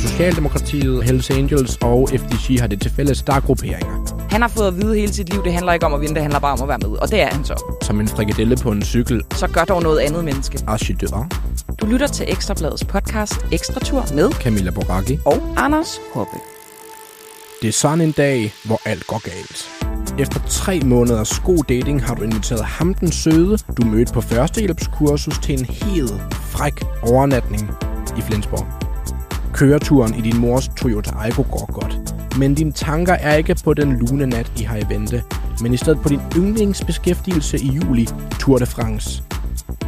[0.00, 4.26] Socialdemokratiet, Hells Angels og FDG har det til fælles, der er grupperinger.
[4.30, 6.22] Han har fået at vide hele sit liv, det handler ikke om at vinde, det
[6.22, 6.98] handler bare om at være med.
[6.98, 7.74] Og det er han så.
[7.82, 9.22] Som en frikadelle på en cykel.
[9.34, 10.58] Så gør dog noget andet menneske.
[10.66, 11.28] Archidør.
[11.80, 15.18] Du lytter til Ekstrabladets podcast Ekstra Tur med Camilla Boracchi.
[15.24, 16.36] og Anders Hoppe.
[17.62, 19.81] Det er sådan en dag, hvor alt går galt.
[20.18, 25.38] Efter tre måneders god dating har du inviteret ham den søde, du mødte på førstehjælpskursus
[25.38, 27.70] til en helt fræk overnatning
[28.18, 28.66] i Flensborg.
[29.52, 33.98] Køreturen i din mors Toyota Aygo går godt, men dine tanker er ikke på den
[33.98, 35.22] lune nat, I har i vente,
[35.62, 38.08] men i stedet på din yndlingsbeskæftigelse i juli,
[38.40, 39.22] Tour de France.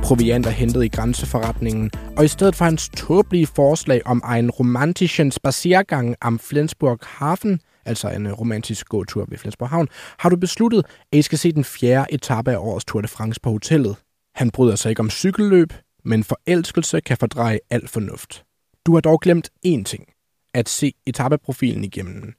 [0.03, 5.31] Proviant er hentet i grænseforretningen, og i stedet for hans tåbelige forslag om en romantischen
[5.31, 9.89] spaziergang am Flensburg Hafen, altså en øh, romantisk gåtur ved Flensborg Havn,
[10.19, 13.41] har du besluttet, at I skal se den fjerde etape af årets Tour de France
[13.41, 13.97] på hotellet.
[14.35, 15.73] Han bryder sig ikke om cykelløb,
[16.05, 18.45] men forelskelse kan fordreje al fornuft.
[18.87, 20.09] Du har dog glemt én ting.
[20.55, 22.35] At se etappeprofilen igennem.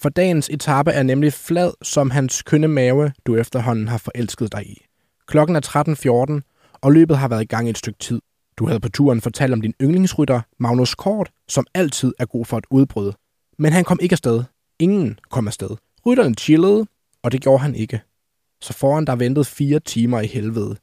[0.00, 4.66] For dagens etape er nemlig flad som hans kønne mave, du efterhånden har forelsket dig
[4.66, 4.84] i.
[5.26, 8.20] Klokken er 13.14, og løbet har været i gang et stykke tid.
[8.58, 12.58] Du havde på turen fortalt om din yndlingsrytter, Magnus Kort, som altid er god for
[12.58, 13.12] et udbrud.
[13.58, 14.44] Men han kom ikke afsted.
[14.78, 15.70] Ingen kom afsted.
[16.06, 16.86] Rytteren chillede,
[17.22, 18.00] og det gjorde han ikke.
[18.60, 20.76] Så foran der ventede fire timer i helvede.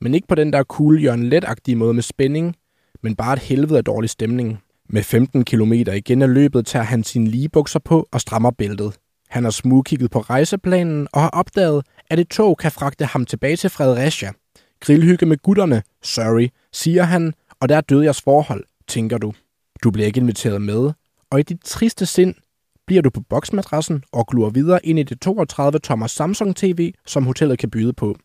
[0.00, 1.44] Men ikke på den der cool Jørgen let
[1.76, 2.56] måde med spænding,
[3.02, 4.58] men bare et helvede af dårlig stemning.
[4.88, 8.94] Med 15 km igen af løbet tager han sine ligebukser på og strammer bæltet.
[9.28, 13.56] Han har smugkigget på rejseplanen og har opdaget, at et tog kan fragte ham tilbage
[13.56, 14.32] til Fredericia.
[14.80, 19.32] Grillhygge med gutterne, sorry, siger han, og der døde jeres forhold, tænker du.
[19.82, 20.92] Du bliver ikke inviteret med,
[21.30, 22.34] og i dit triste sind
[22.88, 27.58] bliver du på boksmadrassen og glor videre ind i det 32-tommer Samsung TV, som hotellet
[27.58, 28.16] kan byde på.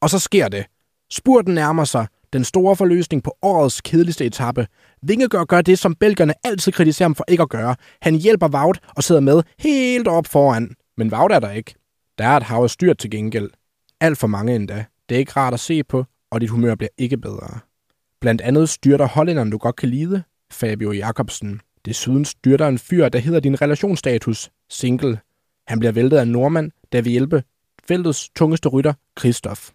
[0.00, 0.66] Og så sker det.
[1.10, 4.66] Spurten nærmer sig, den store forløsning på årets kedeligste etape.
[5.02, 7.76] Vingegaard gør det, som belgerne altid kritiserer ham for ikke at gøre.
[8.02, 10.74] Han hjælper Vaut og sidder med helt op foran.
[10.96, 11.74] Men Vaut er der ikke.
[12.18, 13.50] Der er et hav af styrt til gengæld.
[14.00, 14.84] Alt for mange endda.
[15.08, 17.58] Det er ikke rart at se på, og dit humør bliver ikke bedre.
[18.20, 20.22] Blandt andet styrter hollænderen, du godt kan lide,
[20.52, 21.60] Fabio Jacobsen.
[21.86, 25.18] Desuden styrter en fyr, der hedder din relationsstatus, single.
[25.66, 27.42] Han bliver væltet af en nordmand, der vil hjælpe
[27.84, 29.70] feltets tungeste rytter, Kristoff.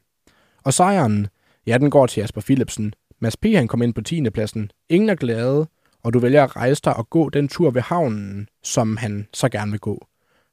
[0.64, 1.28] Og sejren,
[1.68, 2.94] ja, den går til Jasper Philipsen.
[3.20, 3.46] Mads P.
[3.46, 4.30] han kom ind på 10.
[4.30, 4.72] pladsen.
[4.90, 5.68] Ingen er glade,
[6.04, 9.50] og du vælger at rejse dig og gå den tur ved havnen, som han så
[9.50, 10.08] gerne vil gå.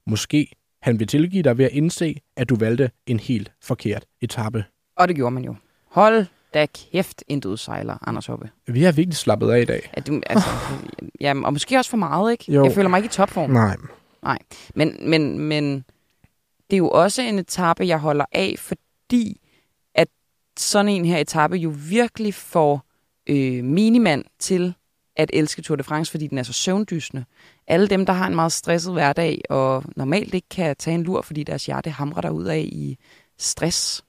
[0.06, 0.52] Måske
[0.82, 4.64] han vil tilgive dig ved at indse, at du valgte en helt forkert etape.
[4.96, 5.54] Og det gjorde man jo.
[5.90, 8.50] Hold da kæft en dødsejler, Anders Hoppe.
[8.66, 9.90] Vi har virkelig slappet af i dag.
[9.92, 10.48] At du, altså,
[11.20, 12.52] jamen, og måske også for meget, ikke?
[12.52, 12.64] Jo.
[12.64, 13.50] Jeg føler mig ikke i topform.
[13.50, 13.76] Nej.
[14.22, 14.38] Nej.
[14.74, 15.84] Men, men, men
[16.70, 19.40] det er jo også en etape, jeg holder af, fordi
[19.94, 20.08] at
[20.58, 22.82] sådan en her etape jo virkelig får
[23.26, 24.74] øh, minimand til
[25.16, 27.24] at elske Tour de France, fordi den er så søvndysende.
[27.66, 31.22] Alle dem, der har en meget stresset hverdag, og normalt ikke kan tage en lur,
[31.22, 32.98] fordi deres hjerte hamrer der ud af i
[33.38, 34.04] stress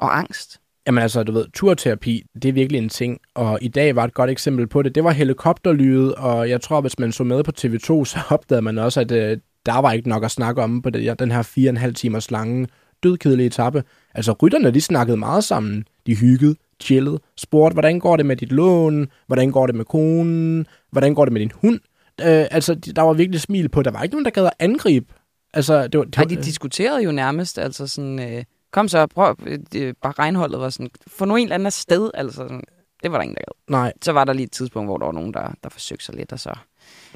[0.00, 0.60] og angst.
[0.88, 4.14] Jamen altså, du ved, turterapi, det er virkelig en ting, og i dag var et
[4.14, 4.94] godt eksempel på det.
[4.94, 8.78] Det var helikopterlydet, og jeg tror, hvis man så med på TV2, så opdagede man
[8.78, 11.68] også, at øh, der var ikke nok at snakke om på det, den her fire
[11.68, 12.68] og en halv timers lange,
[13.02, 13.84] dødkedelige etape.
[14.14, 15.84] Altså, rytterne, de snakkede meget sammen.
[16.06, 20.66] De hyggede, chillede, spurgte, hvordan går det med dit lån, hvordan går det med konen,
[20.90, 21.80] hvordan går det med din hund.
[22.20, 23.82] Øh, altså, der var virkelig smil på.
[23.82, 25.14] Der var ikke nogen, der gad at angribe.
[25.54, 29.06] Altså, det var, det Nej, var, de diskuterede jo nærmest, altså sådan, øh, kom så,
[29.06, 29.36] prøv,
[29.76, 32.62] øh, bare regnholdet var sådan, få nu en eller anden afsted, altså sådan,
[33.02, 33.72] det var der ingen, der gad.
[33.80, 36.14] nej, Så var der lige et tidspunkt, hvor der var nogen, der, der forsøgte sig
[36.14, 36.50] lidt, og så,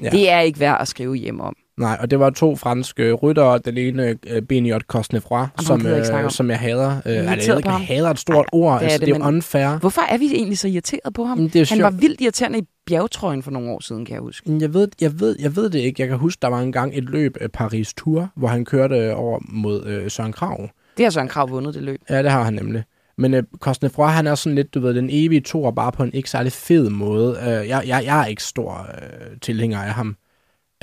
[0.01, 0.09] Ja.
[0.09, 1.55] det er ikke værd at skrive hjem om.
[1.77, 6.29] nej, og det var to franske ryttere, den ene øh, Beniot Cosnefroy, som, øh, om.
[6.29, 6.89] som jeg hader.
[6.89, 9.19] Øh, altså, jeg ikke, jeg hader et stort ord, det er altså, det, det er
[9.19, 9.79] jo unfair.
[9.79, 11.37] Hvorfor er vi egentlig så irriteret på ham?
[11.37, 11.81] Men det er Han sjovt.
[11.83, 14.57] var vildt irriterende i bjergtrøjen for nogle år siden, kan jeg huske.
[14.59, 16.01] Jeg ved, jeg, ved, jeg ved det ikke.
[16.01, 19.39] Jeg kan huske, der var engang et løb af Paris Tour, hvor han kørte over
[19.49, 20.69] mod øh, Søren Krav.
[20.97, 22.01] Det har Søren Krav vundet, det løb.
[22.09, 22.83] Ja, det har han nemlig.
[23.17, 26.13] Men øh, Cosnefroy, han er sådan lidt, du ved, den evige toer, bare på en
[26.13, 27.37] ikke særlig fed måde.
[27.39, 30.17] Øh, jeg, jeg, jeg er ikke stor øh, tilhænger af ham.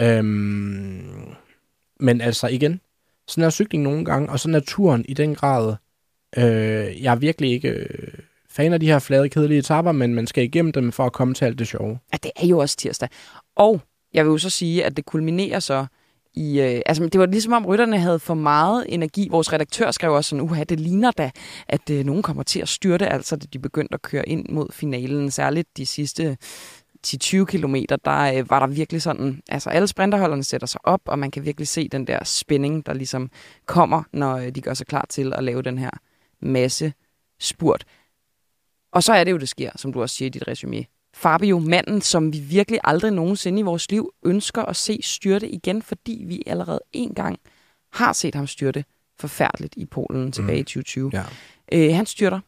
[0.00, 1.34] Øhm,
[2.00, 2.80] men altså igen,
[3.28, 5.74] sådan er cykling nogle gange, og sådan er turen i den grad.
[6.38, 8.14] Øh, jeg er virkelig ikke øh,
[8.50, 11.34] fan af de her flade, kedelige etapper, men man skal igennem dem for at komme
[11.34, 11.98] til alt det sjove.
[12.12, 13.08] Ja, det er jo også tirsdag.
[13.56, 13.80] Og
[14.14, 15.86] jeg vil jo så sige, at det kulminerer så
[16.34, 16.60] i...
[16.60, 19.28] Øh, altså, det var ligesom om rytterne havde for meget energi.
[19.30, 21.30] Vores redaktør skrev også sådan, uha, det ligner da,
[21.68, 24.68] at øh, nogen kommer til at styrte, altså da de begyndte at køre ind mod
[24.72, 25.30] finalen.
[25.30, 26.36] Særligt de sidste
[27.06, 29.42] 10-20 kilometer, der øh, var der virkelig sådan...
[29.48, 32.94] Altså, alle sprinterholderne sætter sig op, og man kan virkelig se den der spænding, der
[32.94, 33.30] ligesom
[33.66, 35.90] kommer, når øh, de gør sig klar til at lave den her
[36.40, 36.92] masse
[37.40, 37.84] spurt.
[38.92, 40.84] Og så er det jo, det sker, som du også siger i dit resume.
[41.20, 45.82] Fabio, manden, som vi virkelig aldrig nogensinde i vores liv ønsker at se styrte igen,
[45.82, 47.38] fordi vi allerede en gang
[47.92, 48.84] har set ham styrte
[49.18, 50.60] forfærdeligt i Polen tilbage mm.
[50.60, 51.10] i 2020.
[51.12, 51.22] Ja.
[51.72, 52.40] Øh, han styrter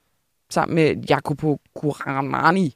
[0.50, 2.74] sammen med Jacopo Guarani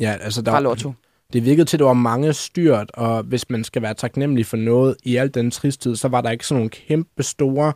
[0.00, 0.92] Ja, altså der, fra Lotto.
[1.32, 4.56] det virkede til, at der var mange styrt, og hvis man skal være taknemmelig for
[4.56, 7.72] noget i al den tristhed, så var der ikke sådan nogle kæmpe store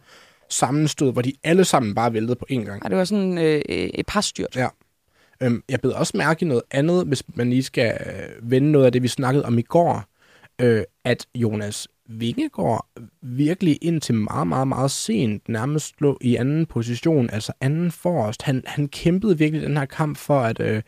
[0.51, 2.85] sammenstød, hvor de alle sammen bare væltede på én gang.
[2.85, 4.57] Og det var sådan øh, et par styrt.
[4.57, 4.69] Ja.
[5.45, 8.87] Øhm, jeg bed også mærke i noget andet, hvis man lige skal øh, vende noget
[8.87, 10.05] af det, vi snakkede om i går,
[10.61, 12.87] øh, at Jonas Vingegaard
[13.23, 18.43] virkelig indtil meget, meget, meget sent nærmest lå i anden position, altså anden forrest.
[18.43, 20.83] Han, han kæmpede virkelig den her kamp for, at øh,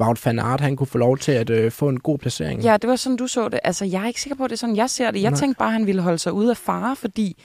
[0.00, 2.62] Wout van Aert, han kunne få lov til at øh, få en god placering.
[2.62, 3.60] Ja, det var sådan, du så det.
[3.64, 5.22] Altså, jeg er ikke sikker på, at det er sådan, jeg ser det.
[5.22, 5.40] Jeg Nej.
[5.40, 7.42] tænkte bare, at han ville holde sig ude af fare, fordi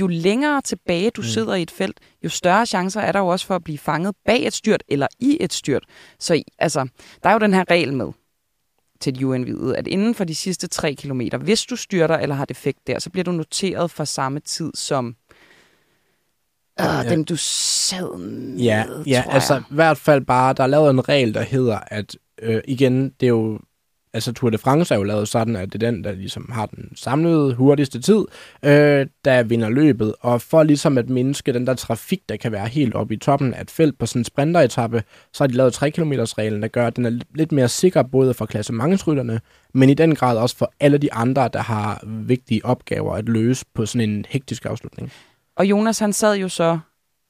[0.00, 1.26] jo længere tilbage du mm.
[1.26, 4.14] sidder i et felt, jo større chancer er der jo også for at blive fanget
[4.24, 5.84] bag et styrt eller i et styrt.
[6.18, 6.88] Så altså,
[7.22, 8.12] der er jo den her regel med
[9.00, 12.44] til de uindvidede, at inden for de sidste 3 kilometer, hvis du styrter eller har
[12.44, 15.16] defekt der, så bliver du noteret for samme tid som
[16.80, 17.10] øh, Ja.
[17.10, 19.62] dem, du sad med, Ja, ja tror altså jeg.
[19.70, 23.26] i hvert fald bare, der er lavet en regel, der hedder, at øh, igen, det
[23.26, 23.58] er jo,
[24.14, 26.66] altså Tour de France er jo lavet sådan, at det er den, der ligesom har
[26.66, 28.24] den samlede hurtigste tid,
[28.64, 32.68] øh, der vinder løbet, og for ligesom at mindske den der trafik, der kan være
[32.68, 35.02] helt oppe i toppen af et felt på sådan en sprinteretappe,
[35.32, 38.02] så har de lavet 3 km reglen, der gør, at den er lidt mere sikker,
[38.02, 39.40] både for klassementsrytterne,
[39.74, 43.64] men i den grad også for alle de andre, der har vigtige opgaver at løse
[43.74, 45.12] på sådan en hektisk afslutning.
[45.56, 46.78] Og Jonas, han sad jo så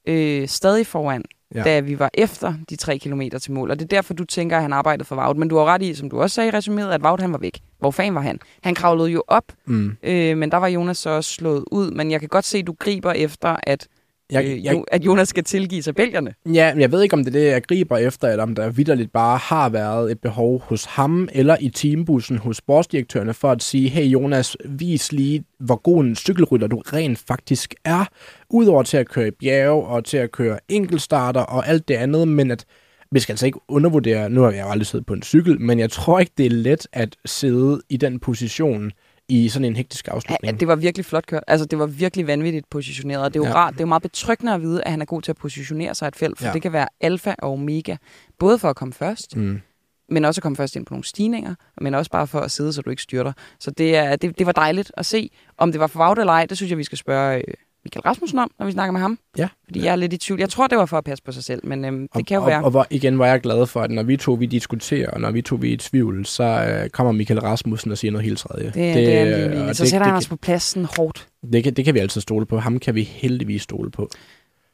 [0.07, 1.25] øh, stadig foran,
[1.55, 1.63] Ja.
[1.63, 3.71] da vi var efter de tre kilometer til mål.
[3.71, 5.37] Og det er derfor, du tænker, at han arbejdede for Wout.
[5.37, 7.37] Men du har ret i, som du også sagde i resuméet, at Wout han var
[7.37, 7.59] væk.
[7.79, 8.39] Hvor fanden var han?
[8.63, 9.97] Han kravlede jo op, Mm.
[10.03, 11.91] øh, men der var Jonas så også slået ud.
[11.91, 13.87] Men jeg kan godt se, at du griber efter, at,
[14.31, 16.33] Jeg, øh, jeg, at Jonas skal tilgive sig bælgerne.
[16.53, 18.69] Ja, men jeg ved ikke, om det er det, jeg griber efter, eller om der
[18.69, 23.63] vidderligt bare har været et behov hos ham eller i teambussen hos sportsdirektørerne for at
[23.63, 28.05] sige, hey Jonas, vis lige, hvor god en cykelrytter du rent faktisk er,
[28.49, 32.27] udover til at køre i bjerge og til at køre enkeltstarter og alt det andet,
[32.27, 32.65] men at
[33.11, 35.79] vi skal altså ikke undervurdere, nu har jeg jo aldrig siddet på en cykel, men
[35.79, 38.91] jeg tror ikke, det er let at sidde i den position
[39.31, 40.59] i sådan en hektisk Ja, afslutning.
[40.59, 41.43] det var virkelig flot kørt.
[41.47, 43.23] Altså, det var virkelig vanvittigt positioneret.
[43.23, 43.49] Og det er jo Ja.
[43.49, 43.55] ja.
[43.55, 45.95] rart, det er jo meget betryggende at vide, at han er god til at positionere
[45.95, 46.37] sig i et felt.
[46.37, 46.49] For Ja.
[46.49, 46.53] ja.
[46.53, 47.95] det kan være alfa og omega.
[48.39, 49.61] Både for at komme først, Mm.
[50.09, 52.73] men også at komme først ind på nogle stigninger, men også bare for at sidde,
[52.73, 53.33] så du ikke styrter.
[53.59, 55.29] Så det, er, det, det var dejligt at se.
[55.57, 57.43] Om det var for Wout eller ej, det synes jeg, vi skal spørge øh,
[57.85, 59.19] Michael Rasmussen om, når vi snakker med ham.
[59.37, 59.47] Ja.
[59.65, 60.39] Fordi jeg er lidt i tvivl.
[60.39, 62.41] Jeg tror, det var for at passe på sig selv, men øhm, det kan jo
[62.41, 62.57] og, være.
[62.59, 65.21] Og, og hvor, igen var jeg glad for, at når vi to vi diskuterer, og
[65.21, 68.25] når vi to vi er i tvivl, så øh, kommer Michael Rasmussen og siger noget
[68.25, 68.65] helt tredje.
[68.65, 69.75] det, det, det er en øh, og.
[69.75, 71.27] Så sætter han os på pladsen hårdt.
[71.53, 72.59] det, kan, det kan vi altid stole på.
[72.59, 74.09] Ham kan vi heldigvis stole på.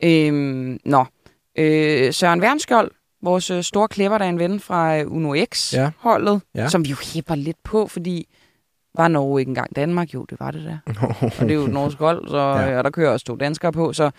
[0.03, 1.05] Øhm, nå.
[1.57, 2.91] Øh, Søren Wernskjold,
[3.23, 6.61] vores øh, store klipper, der er en ven fra øh, Uno X-holdet, Ja.
[6.61, 6.69] ja.
[6.69, 8.27] som vi jo hæpper lidt på, fordi
[8.97, 10.13] var Norge ikke engang Danmark?
[10.13, 10.77] Jo, det var det der.
[11.21, 12.77] og det er jo et norsk hold, så, Ja.
[12.77, 13.93] og der kører også to danskere på.
[13.93, 14.11] Så,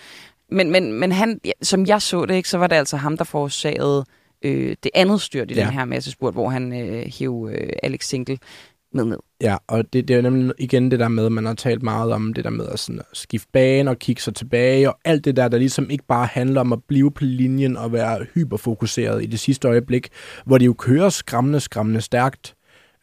[0.50, 3.24] men, men, men han, som jeg så det, ikke, så var det altså ham, der
[3.24, 4.04] forårsagede
[4.42, 5.60] øh, det andet styrt i Ja.
[5.64, 8.38] den her massespurt, hvor han øh, hæv øh, Alex Single
[8.94, 9.18] med ned.
[9.40, 12.12] Ja, og det, det er jo nemlig igen det der med, man har talt meget
[12.12, 15.24] om det der med at, sådan, at skifte bane og kigge sig tilbage, og alt
[15.24, 19.22] det der, der ligesom ikke bare handler om at blive på linjen og være hyperfokuseret
[19.22, 20.08] i det sidste øjeblik,
[20.44, 22.54] hvor de jo kører skræmmende, skræmmende stærkt.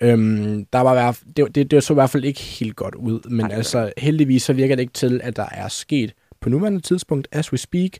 [0.05, 2.95] Øhm, der var, i hvert- det, det, det så i hvert fald ikke helt godt
[2.95, 6.49] ud, men Nej, altså heldigvis så virker det ikke til, at der er sket på
[6.49, 7.91] nuværende tidspunkt, as we speak,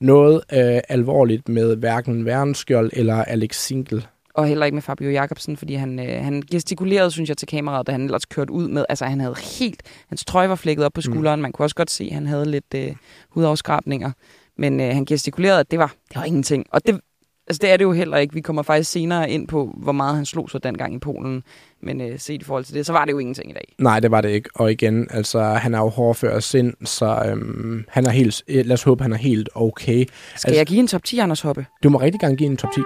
[0.00, 4.02] noget øh, alvorligt med hverken Værnskjold eller Alex Single.
[4.34, 7.86] Og heller ikke med Fabio Jacobsen, fordi han, øh, han gestikulerede, synes jeg, til kameraet,
[7.86, 8.84] da han ellers kørte ud med.
[8.88, 9.82] Altså, han havde helt...
[10.08, 11.40] Hans trøje var flækket op på skulderen.
[11.40, 11.42] Mm.
[11.42, 12.92] Man kunne også godt se, at han havde lidt øh,
[13.30, 14.10] hudafskrabninger.
[14.58, 16.66] Men øh, han gestikulerede, at det var, det var ingenting.
[16.70, 17.00] Og det,
[17.46, 18.34] altså, det er det jo heller ikke.
[18.34, 21.42] Vi kommer faktisk senere ind på, hvor meget han slog sig dengang i Polen.
[21.82, 23.74] Men øh, set i forhold til det, så var det jo ingenting i dag.
[23.78, 24.50] Nej, det var det ikke.
[24.54, 28.82] Og igen, altså, han er jo hårdfør sind, så øhm, han er helt, lad os
[28.82, 29.82] håbe, han er helt okay.
[29.84, 30.00] Skal
[30.32, 31.66] Altså- altså, jeg give en top 10, Anders Hoppe?
[31.82, 32.80] Du må rigtig gerne give en top 10.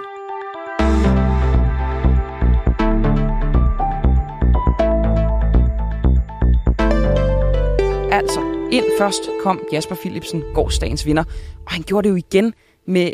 [8.11, 8.39] Altså,
[8.71, 11.23] ind først kom Jasper Philipsen, gårdsdagens vinder.
[11.65, 12.53] Og han gjorde det jo igen
[12.87, 13.11] med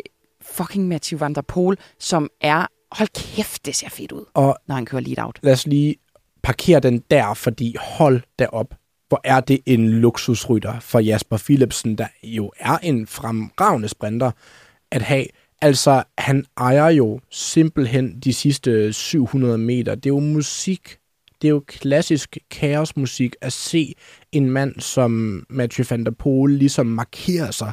[0.56, 2.66] fucking Mathieu Van der Poel, som er...
[2.92, 5.38] Hold kæft, det ser fedt ud, Og når han kører lead out.
[5.42, 5.96] lad os lige
[6.42, 8.74] parkere den der, fordi hold da op.
[9.08, 14.30] Hvor er det en luksusrytter for Jasper Philipsen, der jo er en fremragende sprinter
[14.90, 15.26] at have.
[15.62, 19.94] Altså, han ejer jo simpelthen de sidste 700 meter.
[19.94, 20.96] Det er jo musik.
[21.42, 23.94] Det er jo klassisk kaosmusik at se
[24.32, 27.72] en mand som Mathieu van der Poel ligesom markere sig.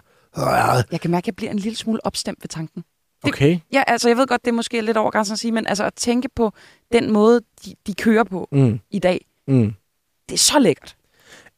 [0.91, 2.83] Jeg kan mærke, at jeg bliver en lille smule opstemt ved tanken.
[3.23, 3.59] Okay.
[3.73, 5.93] Ja, altså jeg ved godt, det er måske lidt overgrænsen at sige, men altså at
[5.93, 6.51] tænke på
[6.91, 8.79] den måde, de, de kører på Mm.
[8.91, 9.73] i dag, Mm.
[10.29, 10.95] det er så lækkert.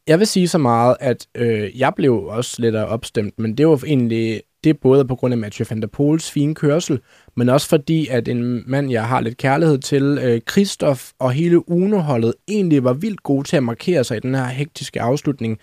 [0.06, 3.82] Jeg vil sige så meget, at øh, jeg blev også lidt opstemt, men det var
[3.86, 7.00] egentlig det er både på grund af Mathieu van der Poels fine kørsel,
[7.36, 11.68] men også fordi, at en mand, jeg har lidt kærlighed til, øh, Christoph og hele
[11.70, 15.58] Uno-holdet, egentlig var vildt gode til at markere sig i den her hektiske afslutning.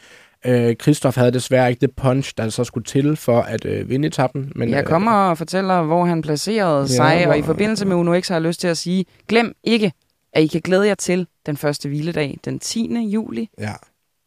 [0.45, 4.07] Øh, Christoph havde desværre ikke det punch, der så skulle til for at øh, vinde
[4.07, 4.51] etappen.
[4.55, 7.85] Men, Jeg øh, kommer og fortæller, hvor han placerede Ja, sig, og i hvor- forbindelse
[7.85, 9.91] med Uno X har jeg lyst til at sige, glem ikke,
[10.33, 12.99] at I kan glæde jer til den første hviledag, den 10.
[13.13, 13.49] juli.
[13.59, 13.73] Ja.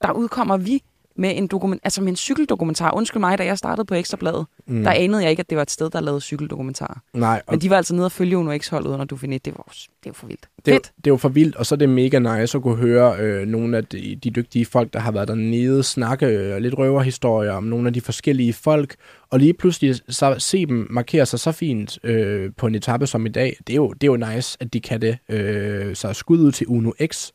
[0.02, 0.82] Der udkommer vi
[1.18, 2.94] med en, dokument, altså med en cykeldokumentar.
[2.96, 4.82] Undskyld mig, da jeg startede på Ekstrabladet, Mm.
[4.82, 6.98] der anede jeg ikke, at det var et sted, der lavede cykeldokumentarer.
[7.14, 9.38] Nej, og Men de var altså nede og følge Uno X-holdet under Dauphiné.
[9.44, 10.48] Det var, det er jo for vildt.
[10.66, 10.92] det, Fedt.
[10.96, 13.46] det er jo for vildt, og så er det mega nice at kunne høre øh,
[13.46, 17.64] nogle af de, de dygtige folk, der har været dernede, snakke øh, lidt røverhistorier om
[17.64, 18.94] nogle af de forskellige folk,
[19.30, 23.26] og lige pludselig så se dem markere sig så fint øh, på en etape som
[23.26, 23.56] i dag.
[23.66, 25.18] Det er jo, det er jo nice, at de kan det.
[25.28, 27.30] Øh, så skud ud til Uno X,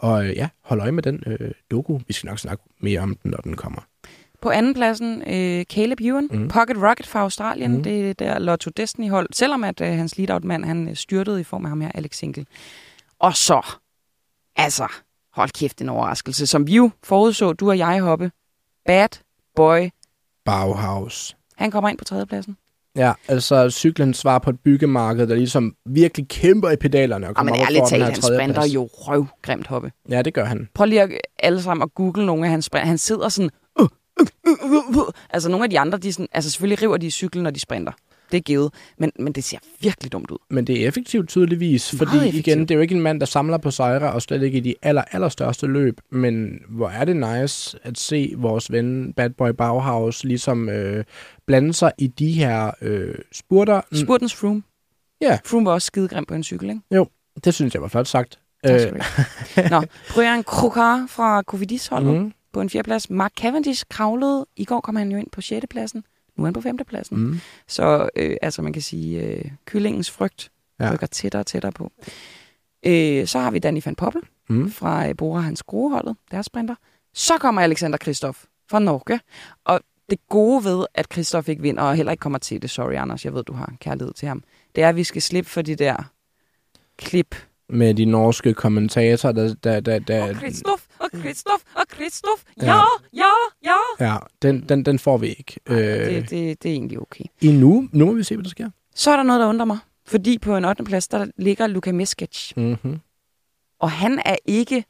[0.00, 1.98] og øh, ja, hold øje med den øh, doku.
[2.06, 3.80] Vi skal nok snakke mere om den, når den kommer.
[4.42, 6.48] På anden pladsen, øh, Caleb Ewan, Mm.
[6.48, 7.72] Pocket Rocket fra Australien.
[7.76, 7.82] Mm.
[7.82, 9.28] Det er der Lotto Destiny-hold.
[9.32, 12.46] Selvom at øh, hans lead-out-mand, han øh, styrtede i form af ham her, Alex Sinkel.
[13.18, 13.66] Og så,
[14.56, 14.88] altså,
[15.32, 16.46] hold kæft, en overraskelse.
[16.46, 18.30] Som vi jo forudså, du og jeg hoppe.
[18.86, 19.08] Bad
[19.56, 19.88] Boy.
[20.44, 21.36] Bauhaus.
[21.56, 22.56] Han kommer ind på tredjepladsen.
[23.00, 27.28] Ja, altså cyklen svar på et byggemarked, der ligesom virkelig kæmper i pedalerne.
[27.28, 29.92] Og kommer men op og ærligt talt, han sprinter jo røvgrimt hoppe.
[30.10, 30.68] Ja, det gør han.
[30.74, 32.86] Prøv lige at, alle sammen at google nogle af hans sprint.
[32.86, 33.50] Han sidder sådan...
[33.80, 33.88] Uh,
[34.20, 35.04] uh, uh, uh, uh.
[35.30, 37.50] Altså nogle af de andre, de er sådan, altså selvfølgelig river de i cyklen, når
[37.50, 37.92] de sprinter.
[38.32, 38.72] Det er givet.
[38.98, 40.38] Men, men det ser virkelig dumt ud.
[40.50, 42.46] Men det er effektivt tydeligvis, Meget fordi effektivt.
[42.46, 44.60] igen, det er jo ikke en mand, der samler på sejre, og slet ikke i
[44.60, 49.50] de aller, allerstørste løb, men hvor er det nice at se vores ven Bad Boy
[49.50, 51.04] Bauhaus ligesom øh,
[51.46, 53.80] blande sig i de her øh, spurter.
[53.92, 54.62] Spurtens Froome.
[55.20, 55.38] Ja.
[55.44, 57.10] Froome var også skidegrim på en cykel, ikke?
[57.44, 58.38] Det synes jeg var flot sagt.
[58.64, 59.68] Tak skal du have.
[59.70, 59.82] Nå,
[60.14, 62.18] Brian Krokar fra Covidis-holdet mm.
[62.20, 63.10] mm, på en fjerdeplads.
[63.10, 64.46] Mark Cavendish kravlede.
[64.56, 66.04] I går kom han jo ind på sjettepladsen.
[66.40, 67.18] Nu er han på femtepladsen.
[67.18, 67.40] Mm.
[67.68, 70.92] Så øh, altså man kan sige, øh, kyllingens frygt Ja.
[70.92, 71.92] rykker tættere og tættere på.
[72.86, 74.70] Øh, så har vi Danny van Poppel Mm.
[74.70, 76.74] fra øh, Bora Hans Groeholdet, deres sprinter.
[77.14, 79.20] Så kommer Alexander Kristoff fra Norge.
[79.64, 79.80] Og
[80.10, 83.24] det gode ved, at Kristoff ikke vinder, og heller ikke kommer til det, sorry Anders,
[83.24, 84.42] jeg ved, du har kærlighed til ham,
[84.74, 85.96] det er, at vi skal slippe for de der
[86.98, 87.34] klip.
[87.68, 89.54] Med de norske kommentatorer, der...
[89.64, 92.66] der, der, der Og Kristoff, og Kristoff, og Kristoff, Ja.
[92.66, 92.80] ja,
[93.14, 94.06] ja, ja.
[94.12, 95.60] ja, den, den, den får vi ikke.
[95.66, 97.24] Øh, Det, det, det er egentlig okay.
[97.40, 97.88] Endnu.
[97.92, 98.70] Nu må vi se, hvad der sker.
[98.94, 99.78] Så er der noget, der undrer mig.
[100.06, 100.84] Fordi på en 8.
[100.84, 102.52] plads, der ligger Luka Meskic.
[102.56, 103.00] Mm-hmm.
[103.78, 104.84] Og han er ikke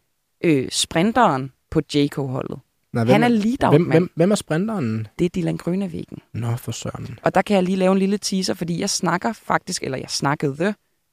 [0.44, 2.58] øh, sprinteren på JK-holdet.
[2.92, 5.06] Nej, Han er hvem, lead hvem, hvem, hvem er sprinteren?
[5.18, 6.18] Det er Dylan Grønnevæggen.
[6.32, 7.18] Nå, for søren.
[7.22, 10.10] Og der kan jeg lige lave en lille teaser, fordi jeg snakker faktisk, eller jeg
[10.10, 10.54] snakkede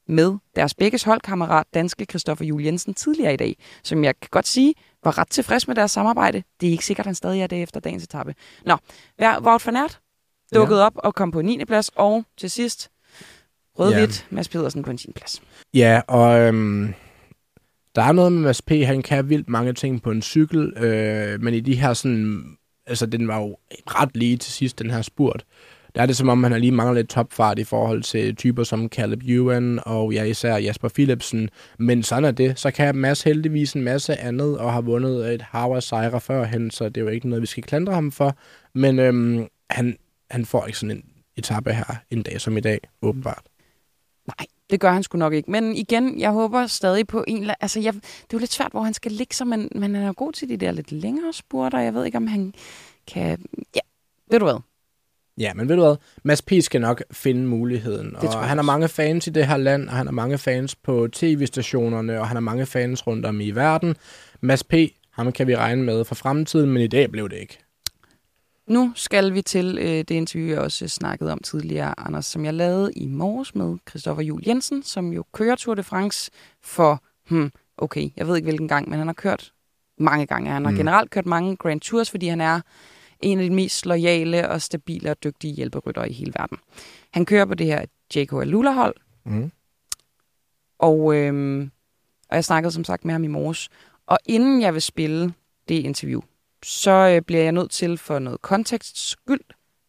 [0.08, 4.46] med deres begges holdkammerat, danske Christoffer Jul Jensen, tidligere i dag, som jeg kan godt
[4.46, 4.74] sige,
[5.04, 6.42] var ret tilfreds med deres samarbejde.
[6.60, 8.34] Det er ikke sikkert, han stadig er det efter dagens etape.
[8.64, 8.76] Nå,
[9.20, 10.00] Wout van Aert
[10.54, 10.86] dukkede ja.
[10.86, 11.64] op og kom på 9.
[11.64, 12.90] plads, og til sidst
[13.78, 15.12] rød-hvidt Mads Pedersen på en 10.
[15.12, 15.42] plads.
[15.74, 16.94] Ja, og øhm,
[17.94, 18.70] der er noget med Mads P.
[18.70, 22.42] Han kan vildt mange ting på en cykel, øh, men i de her sådan...
[22.86, 25.44] Altså, den var jo ret lige til sidst, den her spurt.
[25.98, 28.64] Der er det som om, han har lige mangler lidt topfart i forhold til typer
[28.64, 31.48] som Caleb Ewan og ja, især Jasper Philipsen.
[31.78, 32.58] Men sådan er det.
[32.58, 36.70] Så kan Mads heldigvis en masse andet og har vundet et hav af sejre førhen,
[36.70, 38.36] så det er jo ikke noget, vi skal klandre ham for.
[38.74, 39.96] Men øhm, han,
[40.30, 41.04] han får ikke sådan en
[41.36, 43.42] etape her en dag som i dag, åbenbart.
[44.26, 45.50] Nej, det gør han sgu nok ikke.
[45.50, 47.40] Men igen, jeg håber stadig på en...
[47.40, 49.94] eller- Altså, jeg, det er jo lidt svært, hvor han skal ligge sig, men, men
[49.94, 51.78] han er jo god til de der lidt længere spurter.
[51.78, 52.54] Jeg ved ikke, om han
[53.06, 53.38] kan...
[53.74, 53.80] Ja,
[54.30, 54.60] ved du hvad?
[55.38, 55.96] Ja, men ved du hvad?
[56.22, 56.52] Mads P.
[56.60, 58.14] skal nok finde muligheden.
[58.20, 60.74] tror og han har mange fans i det her land, og han har mange fans
[60.74, 63.96] på tv-stationerne, og han har mange fans rundt om i verden.
[64.40, 64.74] Mads P.
[65.10, 67.58] ham kan vi regne med for fremtiden, men i dag blev det ikke.
[68.66, 72.54] Nu skal vi til øh, det interview, jeg også snakkede om tidligere, Anders, som jeg
[72.54, 76.30] lavede i morges med Christoffer Jul Jensen, som jo kører Tour de France
[76.62, 79.52] for, hmm, okay, jeg ved ikke hvilken gang, men han har kørt
[79.98, 80.50] mange gange.
[80.50, 80.76] Han har mm.
[80.76, 82.60] generelt kørt mange Grand Tours, fordi han er
[83.22, 86.58] en af de mest loyale og stabile og dygtige hjælperyttere i hele verden.
[87.10, 87.84] Han kører på det her
[88.16, 88.94] JK Alula-hold,
[89.24, 89.50] Mm.
[90.78, 91.70] og, øhm,
[92.28, 93.68] og jeg snakkede som sagt med ham i morges.
[94.06, 95.32] Og inden jeg vil spille
[95.68, 96.20] det interview,
[96.64, 99.40] så øh, bliver jeg nødt til for noget kontekst skyld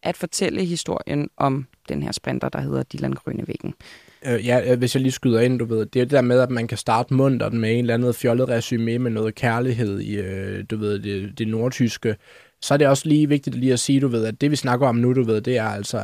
[0.02, 3.74] at fortælle historien om den her sprinter, der hedder Dylan Grønnevæggen.
[4.26, 6.40] Øh, ja, øh, hvis jeg lige skyder ind, du ved, det er det der med,
[6.40, 10.16] at man kan starte muntert med en eller anden fjollet resume med noget kærlighed i,
[10.16, 12.16] øh, du ved, det, det nordtyske.
[12.62, 14.88] Så er det også lige vigtigt lige at sige, du ved, at det vi snakker
[14.88, 15.98] om nu, du ved, det er altså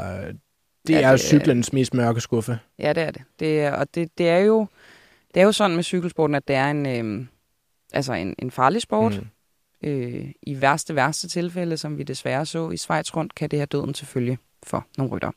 [0.86, 2.58] Det at, er cyklens mest mørke skuffe.
[2.78, 3.22] Ja, det er det.
[3.40, 4.66] det er, og det, det, er jo,
[5.34, 7.26] det er jo sådan med cykelsporten, at det er en, øh,
[7.92, 9.20] altså en, en farlig sport.
[9.82, 9.88] Mm.
[9.88, 13.66] Øh, I værste, værste tilfælde, som vi desværre så i Schweiz rundt, kan det have
[13.66, 15.30] døden til følge for nogle rytter.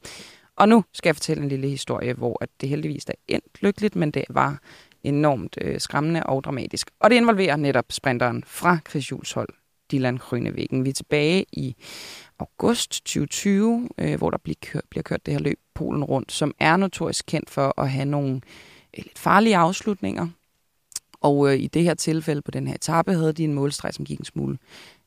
[0.55, 3.95] Og nu skal jeg fortælle en lille historie, hvor at det heldigvis er endt lykkeligt,
[3.95, 4.59] men det var
[5.03, 6.91] enormt øh, skræmmende og dramatisk.
[6.99, 9.49] Og det involverer netop sprinteren fra Chris Jules hold,
[9.91, 10.85] Dylan Grønnevæggen.
[10.85, 11.75] Vi er tilbage i
[12.39, 16.53] august 2020, øh, hvor der bliver kørt, bliver kørt det her løb Polen rundt, som
[16.59, 18.35] er notorisk kendt for at have nogle
[18.97, 20.27] øh, lidt farlige afslutninger.
[21.21, 24.05] Og øh, i det her tilfælde på den her etape havde de en målstreg, som
[24.05, 24.57] gik en smule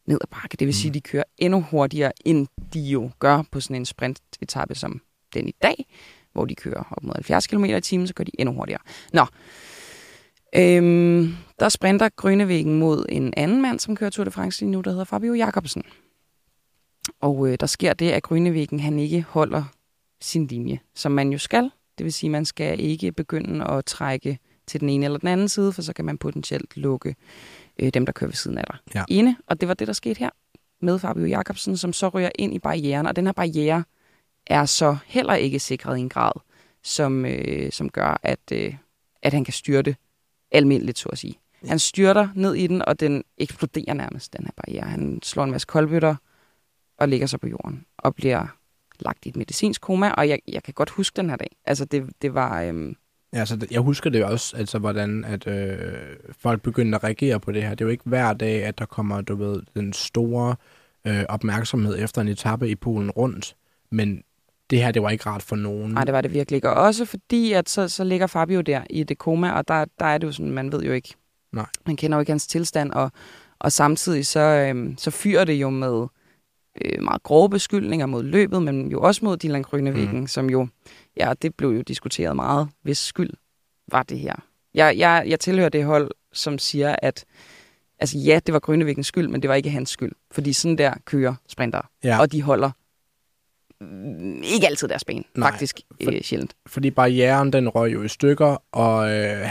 [0.06, 0.56] ned ad bakke.
[0.56, 3.86] Det vil sige, at de kører endnu hurtigere, end de jo gør på sådan en
[3.86, 5.00] sprintetappe som
[5.34, 5.86] den i dag,
[6.32, 8.80] hvor de kører op mod 70 km i timen, så kører de endnu hurtigere.
[9.12, 9.26] Nå,
[10.56, 14.80] øhm, der sprinter Grønnevæggen mod en anden mand, som kører Tour de France lige nu,
[14.80, 15.82] der hedder Fabio Jacobsen.
[17.20, 19.64] Og øh, der sker det, at Grønnevæggen han ikke holder
[20.20, 21.70] sin linje, som man jo skal.
[21.98, 25.28] Det vil sige, at man skal ikke begynde at trække til den ene eller den
[25.28, 27.14] anden side, for så kan man potentielt lukke
[27.78, 29.04] øh, dem, der kører ved siden af dig Ja.
[29.08, 29.36] inde.
[29.46, 30.30] Og det var det, der skete her
[30.80, 33.06] med Fabio Jacobsen, som så ryger ind i barrieren.
[33.06, 33.84] Og den her barriere
[34.46, 36.32] er så heller ikke sikret i en grad,
[36.82, 38.74] som, øh, som gør, at, øh,
[39.22, 39.96] at han kan styrte
[40.52, 41.38] almindeligt, så at sige.
[41.68, 44.84] Han styrter ned i den, og den eksploderer nærmest, den her barriere.
[44.84, 46.14] Han slår en masse koldbøtter
[46.98, 48.46] og ligger sig på jorden og bliver
[49.00, 51.50] lagt i et medicinsk koma, og jeg, jeg kan godt huske den her dag.
[51.64, 52.62] Altså, det, det var...
[52.62, 52.96] Øhm,
[53.34, 55.78] Ja, så jeg husker det også, altså hvordan at, øh,
[56.38, 57.70] folk begyndte at reagere på det her.
[57.70, 60.56] Det er jo ikke hver dag, at der kommer, du ved, den store
[61.06, 63.56] øh, opmærksomhed efter en etape i Polen rundt.
[63.90, 64.22] Men
[64.72, 65.92] det her, det var ikke rart for nogen.
[65.92, 66.70] Nej, det var det virkelig ikke.
[66.70, 70.06] Og også fordi, at så, så ligger Fabio der i det koma, og der, der
[70.06, 71.14] er det jo sådan, man ved jo ikke.
[71.52, 71.66] Nej.
[71.86, 73.12] Man kender jo ikke hans tilstand, og,
[73.58, 76.06] og samtidig så, øhm, så fyrer det jo med
[76.84, 80.26] øh, meget grove beskyldninger mod løbet, men jo også mod Dylan Grønnevæggen, mm.
[80.26, 80.68] som jo,
[81.16, 83.30] ja, det blev jo diskuteret meget, hvis skyld
[83.92, 84.34] var det her.
[84.74, 87.24] Jeg, jeg, jeg tilhører det hold, som siger, at
[87.98, 90.12] altså ja, det var Grønnevæggens skyld, men det var ikke hans skyld.
[90.30, 92.20] Fordi sådan der kører sprinter, Ja.
[92.20, 92.70] og de holder
[94.44, 96.54] ikke altid deres ben, Nej, faktisk for- øh, sjældent.
[96.66, 99.46] Fordi barrieren, den røg jo i stykker, og øh,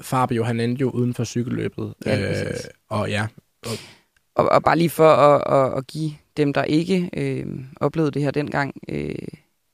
[0.00, 1.94] Fabio, han endte jo uden for cykelløbet.
[2.06, 2.68] Ja, præcis.
[2.88, 3.26] og ja,
[4.34, 7.46] Og, og bare lige for at, at, at give dem, der ikke øh,
[7.80, 9.14] oplevede det her dengang, øh,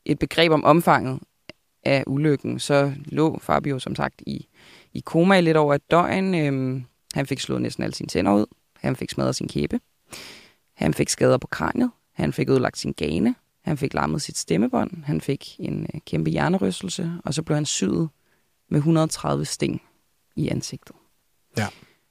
[0.05, 1.19] et begreb om omfanget
[1.85, 4.47] af ulykken, så lå Fabio som sagt i,
[4.93, 6.35] i koma i lidt over et døgn.
[6.35, 6.83] Øh,
[7.15, 8.47] han fik slået næsten alle sine tænder ud.
[8.81, 9.81] Han fik smadret sin kæbe.
[10.75, 11.91] Han fik skader på kraniet.
[12.15, 13.35] Han fik ødelagt sin gane.
[13.69, 15.05] Han fik lammet sit stemmebånd.
[15.05, 17.13] Han fik en øh, kæmpe hjernerystelse.
[17.25, 18.09] Og så blev han syet
[18.71, 19.83] med 130 sting
[20.37, 20.97] i ansigtet.
[21.57, 21.67] Ja.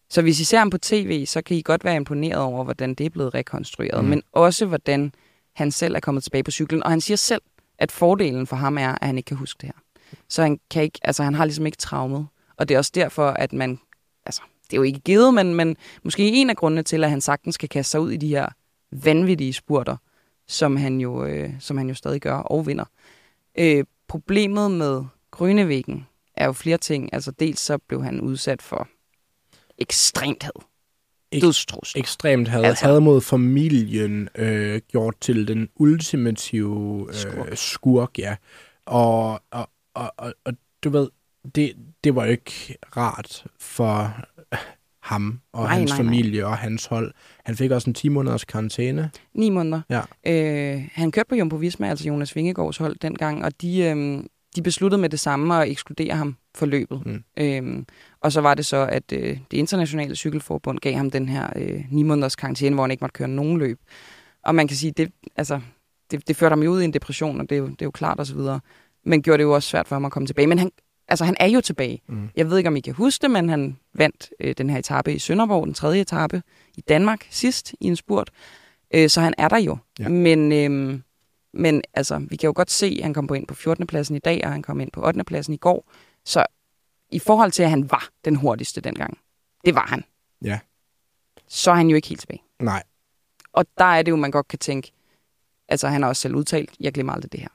[0.10, 2.94] Så hvis I ser ham på tv, så kan I godt være imponeret over, hvordan
[2.94, 4.10] det er blevet rekonstrueret, Mm.
[4.10, 5.14] men også hvordan
[5.56, 6.84] han selv er kommet tilbage på cyklen.
[6.84, 7.42] Og han siger selv,
[7.78, 9.82] at fordelen for ham er, at han ikke kan huske det her.
[10.30, 12.28] Så han, kan ikke, altså, han har ligesom ikke traumet.
[12.58, 13.80] Og det er også derfor, at man...
[14.26, 17.22] Altså, det er jo ikke givet, men, men måske en af grundene til, at han
[17.22, 18.48] sagtens kan kaste sig ud i de her
[18.92, 19.98] vanvittige spurter,
[20.48, 22.86] som han jo, øh, som han jo stadig gør og vinder.
[23.60, 27.10] Øh, problemet med Grønnevæggen er jo flere ting.
[27.14, 28.88] Altså dels så blev han udsat for
[29.78, 30.52] ekstremt had.
[31.36, 32.00] Ek- Dødstrusler.
[32.00, 37.34] ekstremt had, Altså- had mod familien øh, gjort til den ultimative øh, Skurk.
[37.34, 37.58] skurk.
[37.58, 38.36] skurk, ja.
[38.86, 41.10] Og, og, og, og, og du ved,
[41.56, 44.16] det, det var jo ikke rart for
[45.08, 46.14] ham og Nej, hans nej, nej, nej.
[46.14, 47.14] familie og hans hold.
[47.46, 49.12] Han fik også en 10 måneders karantæne.
[49.34, 49.82] Ni måneder.
[49.90, 50.02] Ja.
[50.28, 54.24] Øh, han kørte på Jumbo Visma, altså Jonas Vingegaards hold dengang, og de, øh,
[54.56, 57.06] de besluttede med det samme at ekskludere ham for løbet.
[57.06, 57.24] Mm.
[57.40, 57.84] Øh,
[58.22, 61.86] og så var det så, at øh, det internationale cykelforbund gav ham den her øh,
[61.92, 63.80] ni måneders karantæne, hvor han ikke måtte køre nogen løb.
[64.44, 65.60] Og man kan sige, det, altså,
[66.12, 67.86] det, det førte ham jo ud i en depression, og det er jo, det er
[67.86, 68.40] jo klart osv.,
[69.06, 70.48] men gjorde det jo også svært for ham at komme tilbage.
[70.48, 70.72] Men han,
[71.08, 72.02] altså, han er jo tilbage.
[72.08, 72.30] Mm.
[72.36, 75.14] Jeg ved ikke, om I kan huske det, men han vandt øh, den her etape
[75.14, 76.44] i Sønderborg, den tredje etape
[76.76, 78.32] i Danmark sidst i en spurt.
[78.94, 79.78] Øh, så han er der jo.
[80.00, 80.10] Ja.
[80.10, 81.00] Men, øh,
[81.54, 83.88] men altså, vi kan jo godt se, at han kom på ind på 14.
[83.88, 85.24] pladsen i dag, og han kom ind på 8.
[85.24, 85.92] pladsen i går.
[86.26, 86.46] Så
[87.12, 89.18] i forhold til, at han var den hurtigste dengang,
[89.66, 90.04] det var han,
[90.44, 90.60] Ja.
[91.48, 92.44] så er han jo ikke helt tilbage.
[92.60, 92.84] Nej,
[93.54, 94.92] Og der er det jo, man godt kan tænke,
[95.70, 97.48] altså han har også selv udtalt, jeg glemmer aldrig det her.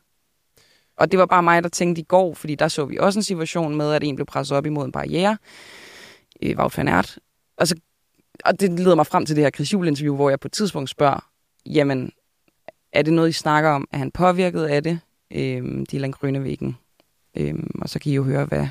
[0.96, 3.22] Og det var bare mig, der tænkte i går, fordi der så vi også en
[3.22, 5.38] situation med, at en blev presset op imod en barriere.
[6.42, 7.18] Øh, Wout van Aert.
[7.56, 7.74] Og, så,
[8.44, 10.52] og det leder mig frem til det her Chris Juhl interview, hvor jeg på et
[10.52, 11.28] tidspunkt spørger,
[11.66, 12.12] jamen,
[12.92, 13.88] er det noget, I snakker om?
[13.92, 15.00] Er han påvirket af det?
[15.30, 16.76] Øh, Dylan Grønnevæggen.
[17.36, 18.66] Øh, og så kan I jo høre, hvad,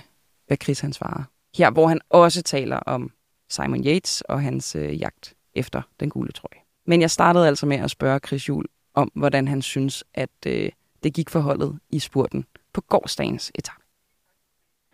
[0.48, 1.24] hvad Chris han svarer.
[1.58, 3.12] Her, hvor han også taler om
[3.50, 6.62] Simon Yates og hans øh, jagt efter den gule trøje.
[6.88, 10.70] Men jeg startede altså med at spørge Chris Juhl om, hvordan han synes, at øh,
[11.04, 13.82] det gik for holdet i spurten på gårdsdagens etape.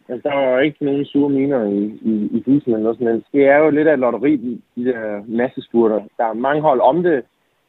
[0.09, 3.23] Altså, der var ikke nogen sure miner i, i, i bussen eller noget noget.
[3.31, 5.99] Det er jo lidt af et lotteri, de, de der massespurter.
[6.17, 7.23] Der er mange hold om det,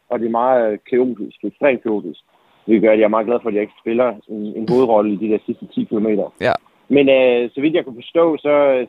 [0.09, 2.21] og det er meget kaotisk, ekstremt kaotisk.
[2.67, 5.13] Det gør, at jeg er meget glad for, at jeg ikke spiller en, en hovedrolle
[5.13, 6.09] i de der sidste 10 km.
[6.41, 6.55] Ja.
[6.89, 8.87] Men øh, så vidt jeg kunne forstå, så,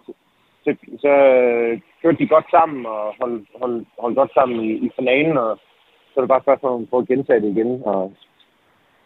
[0.63, 4.89] så, så øh, kørte de godt sammen og holdt hold, hold godt sammen i, i
[4.99, 5.37] finalen.
[5.37, 5.59] Og
[6.09, 8.13] så er det bare spørgsmål om at gentage det igen og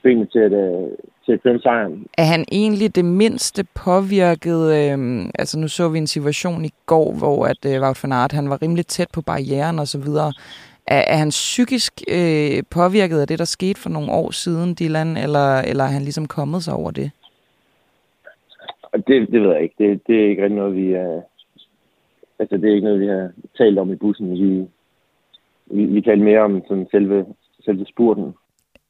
[0.04, 0.90] benene til at, øh,
[1.26, 2.08] til at køre sejren.
[2.18, 4.60] Er han egentlig det mindste påvirket?
[4.80, 8.32] Øh, altså nu så vi en situation i går, hvor at øh, Wout van Aert,
[8.32, 10.34] han var rimelig tæt på barrieren og så videre.
[10.88, 15.18] Er, er han psykisk øh, påvirket af det, der skete for nogle år siden, Dylan,
[15.18, 17.12] eller, eller er han ligesom kommet sig over det?
[19.08, 19.76] Det, det ved jeg ikke.
[19.78, 21.22] Det, det er ikke rigtig noget, vi er...
[22.40, 24.32] Altså, det er ikke noget, vi har talt om i bussen.
[24.32, 24.68] Vi,
[25.66, 27.26] vi, vi talte mere om sådan selve,
[27.66, 28.34] selve spurten.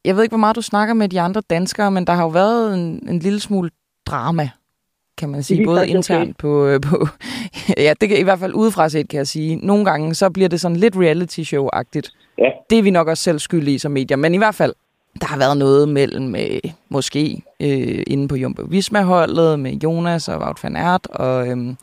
[0.06, 2.30] Jeg ved ikke, hvor meget du snakker med de andre danskere, men der har jo
[2.30, 3.70] været en, en lille smule
[4.06, 4.50] drama,
[5.18, 7.08] kan man sige, både internt på, på...
[7.78, 9.56] Ja, det kan i hvert fald udefra set, kan jeg sige.
[9.56, 12.12] Nogle gange, så bliver det sådan lidt reality show-agtigt.
[12.38, 12.50] Ja.
[12.70, 14.74] Det er vi nok også selv skyldige som medier, men i hvert fald,
[15.22, 20.42] der har været noget mellem, øh, måske, øh, inde på Jumbo Visma-holdet, med Jonas og
[20.42, 21.76] Wout van Aert, og, øh,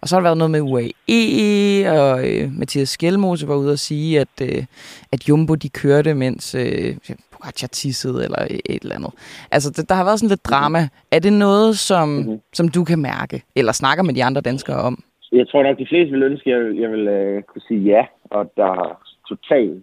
[0.00, 3.78] og så har der været noget med UAE, og øh, Mathias Skelmose var ude og
[3.78, 4.64] sige, at, øh,
[5.12, 6.96] at Jumbo de kørte, mens øh,
[7.36, 9.12] Pogacar tissede, eller et eller andet.
[9.50, 10.88] Altså, det, der har været sådan lidt drama.
[11.10, 12.40] Er det noget, som, mm-hmm.
[12.52, 15.02] som du kan mærke, eller snakker med de andre danskere om?
[15.32, 18.02] Jeg tror nok, de fleste vil ønske, at jeg, jeg vil uh, kunne sige ja,
[18.30, 19.82] og der er total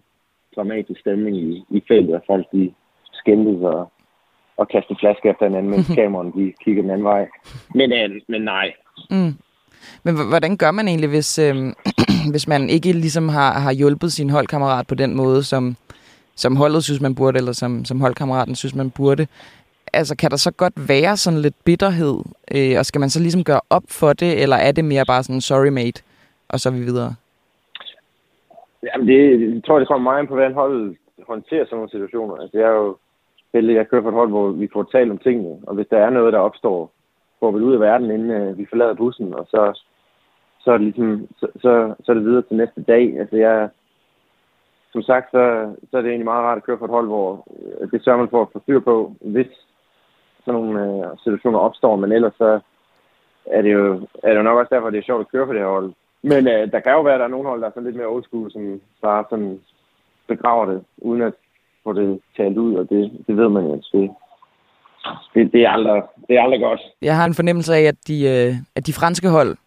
[0.56, 2.74] dramatisk stemning i, i feltet, og folk de
[3.13, 3.92] skændtes og,
[4.58, 7.28] og kaste flasker efter hinanden, mens kameraerne de kigger den anden vej.
[7.76, 8.74] Men, uh, men nej.
[9.10, 9.34] Mm.
[10.04, 11.56] Men hvordan gør man egentlig, hvis, øh,
[12.34, 15.76] hvis man ikke ligesom har, har hjulpet sin holdkammerat på den måde, som,
[16.36, 19.28] som holdet synes, man burde, eller som, som holdkammeraten synes, man burde?
[19.93, 22.15] Altså, kan der så godt være sådan lidt bitterhed,
[22.56, 25.24] øh, og skal man så ligesom gøre op for det, eller er det mere bare
[25.24, 26.04] sådan, sorry mate,
[26.50, 27.15] og så er vi videre?
[28.84, 29.19] Jamen, det,
[29.56, 32.36] jeg tror, det kommer meget på, hvordan holdet håndterer sådan nogle situationer.
[32.36, 32.98] Altså, jeg er jo
[33.54, 35.98] heldig, jeg kører for et hold, hvor vi får talt om tingene, og hvis der
[35.98, 36.91] er noget, der opstår,
[37.39, 39.82] får vi ud af verden, inden øh, vi forlader bussen, og så,
[40.63, 43.19] så, er det ligesom, så, så, så er det videre til næste dag.
[43.19, 43.69] Altså, jeg,
[44.93, 45.43] som sagt, så,
[45.89, 48.19] så er det egentlig meget rart at køre for et hold, hvor øh, det sørger
[48.19, 49.51] man for at få styr på, hvis
[50.45, 52.60] sådan nogle øh, situationer opstår, men ellers så
[53.45, 55.53] er det, jo, er det jo nok også derfor, det er sjovt at køre for
[55.53, 55.93] det her hold.
[56.21, 57.95] Men øh, der kan jo være, at der er nogle hold, der er sådan lidt
[57.95, 59.60] mere old school, som bare sådan
[60.27, 61.34] begraver det, uden at
[61.84, 63.82] få det talt ud, og det, det ved man jo.
[63.93, 64.13] ikke.
[65.34, 66.82] det, det, er aldrig, det er aldrig godt.
[67.01, 69.58] Jeg har en fornemmelse af, at de, øh, at de franske hold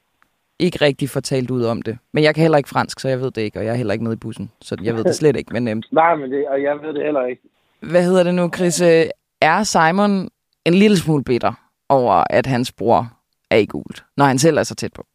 [0.58, 1.98] ikke rigtig får talt ud om det.
[2.12, 3.92] Men jeg kan heller ikke fransk, så jeg ved det ikke, og jeg er heller
[3.92, 5.52] ikke med i bussen, så jeg ved det slet ikke.
[5.52, 7.42] Men, øh, Nej, men det, og jeg ved det heller ikke.
[7.80, 8.82] Hvad hedder det nu, Chris?
[9.40, 10.28] Er Simon
[10.64, 11.52] en lille smule bitter
[11.88, 13.12] over, at hans bror
[13.50, 15.06] er i gult, når han selv er så tæt på?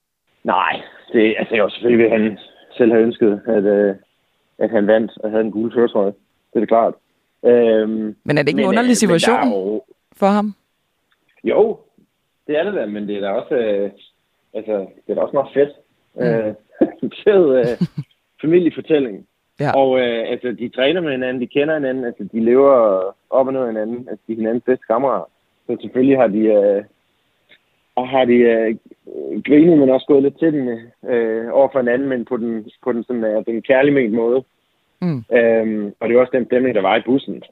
[0.43, 0.81] Nej,
[1.13, 2.37] det, altså jo selvfølgelig vil han
[2.77, 3.95] selv have ønsket, at, øh,
[4.57, 6.13] at han vandt og havde en gul førtrøje.
[6.51, 6.93] Det er det klart.
[7.45, 9.83] Øhm, men er det ikke men, en underlig situation jo,
[10.15, 10.53] for ham?
[11.43, 11.79] Jo,
[12.47, 13.91] det er det da, men det er da også, øh,
[14.53, 15.71] altså, det er da også meget fedt.
[16.15, 16.21] Mm.
[16.21, 16.53] Øh,
[17.23, 17.87] fed øh,
[18.41, 19.27] familiefortælling.
[19.59, 19.71] Ja.
[19.79, 22.71] Og øh, altså, de træner med hinanden, de kender hinanden, altså, de lever
[23.29, 25.29] op og ned hinanden, altså, de er hinandens bedste kammerater.
[25.67, 26.83] Så selvfølgelig har de, øh,
[27.97, 28.75] har de øh,
[29.45, 30.69] grinet, men også gået lidt til den
[31.09, 34.43] øh, over for hinanden, men på den, på den, sådan, øh, den kærlige ment måde.
[35.01, 35.23] Mm.
[35.37, 37.43] Øhm, og det var også den stemning, der var i bussen.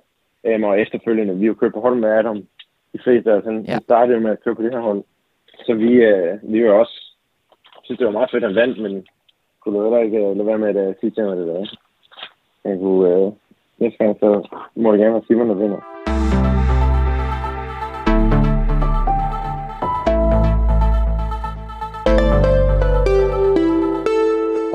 [0.46, 2.38] Øhm, og efterfølgende, vi har jo kørt på hold med Adam.
[2.94, 3.80] De fleste af os, ja.
[3.80, 5.04] startede med at køre på det her hold.
[5.66, 7.16] Så vi, øh, vi var også,
[7.84, 9.08] synes det var meget fedt, at han vandt, men
[9.62, 11.66] kunne heller ikke øh, lade være med at øh, sige til mig det der.
[12.66, 13.32] Jeg kunne, øh,
[13.80, 14.30] næste gang, så
[14.76, 15.82] må det gerne være Simon, der vinder.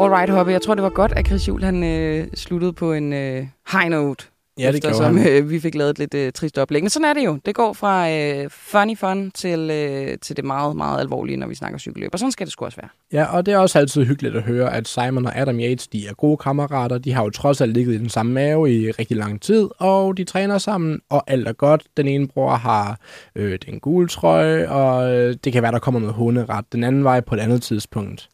[0.03, 0.53] Alright, Hoppe.
[0.53, 3.90] Jeg tror, det var godt, at Chris Juhl, han øh, sluttede på en øh, high
[3.90, 4.34] note.
[4.59, 6.83] Ja, det gjorde som, øh, vi fik lavet et lidt øh, trist oplæg.
[6.83, 7.38] Men sådan er det jo.
[7.47, 11.55] Det går fra øh, funny fun til, øh, til det meget, meget alvorlige, når vi
[11.55, 12.11] snakker cykelløb.
[12.12, 12.88] Og sådan skal det sgu også være.
[13.12, 16.07] Ja, og det er også altid hyggeligt at høre, at Simon og Adam Yates, de
[16.07, 16.99] er gode kammerater.
[16.99, 20.17] De har jo trods alt ligget i den samme mave i rigtig lang tid, og
[20.17, 21.85] de træner sammen, og alt er godt.
[21.97, 23.01] Den ene bror har
[23.37, 27.05] øh, den gule trøje, og øh, det kan være, der kommer noget hunderet den anden
[27.05, 28.29] vej på et andet tidspunkt.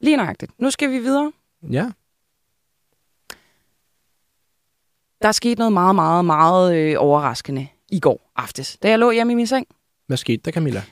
[0.00, 0.52] Lige nøjagtigt.
[0.58, 1.32] Nu skal vi videre.
[1.70, 1.90] Ja.
[5.22, 9.10] Der er sket noget meget, meget, meget øh, overraskende i går aftes, da jeg lå
[9.10, 9.66] hjemme i min seng.
[10.06, 10.82] Hvad skete der, Camilla?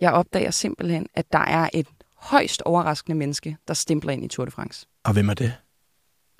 [0.00, 4.44] Jeg opdager simpelthen, at der er et højst overraskende menneske, der stempler ind i Tour
[4.44, 4.86] de France.
[5.04, 5.54] Og hvem er det?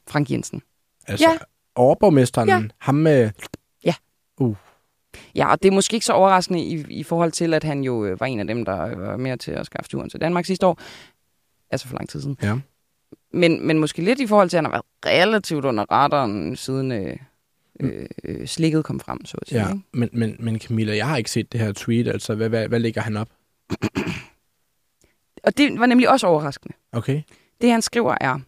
[0.08, 0.62] Frank Jensen.
[1.06, 1.38] Altså, ja.
[1.74, 2.62] overborgmesteren, ja.
[2.78, 3.30] ham med...
[3.84, 3.94] Ja.
[4.36, 4.56] Uh.
[5.34, 8.04] Ja, og det er måske ikke så overraskende i, i forhold til, at han jo
[8.04, 10.66] øh, var en af dem, der var mere til at skaffe turen til Danmark sidste
[10.66, 10.78] år.
[11.70, 12.38] Altså for lang tid siden.
[12.42, 12.58] Ja.
[13.32, 16.92] Men, men måske lidt i forhold til, at han har været relativt under radaren, siden
[16.92, 17.16] øh,
[17.80, 19.60] øh, øh, slikket kom frem, så at sige.
[19.60, 19.80] Ja, ikke?
[19.92, 22.80] men, men, men Camilla, jeg har ikke set det her tweet, altså hvad, hvad, hvad
[22.80, 23.28] lægger han op?
[25.44, 26.74] Og det var nemlig også overraskende.
[26.92, 27.22] Okay.
[27.60, 28.38] Det han skriver er,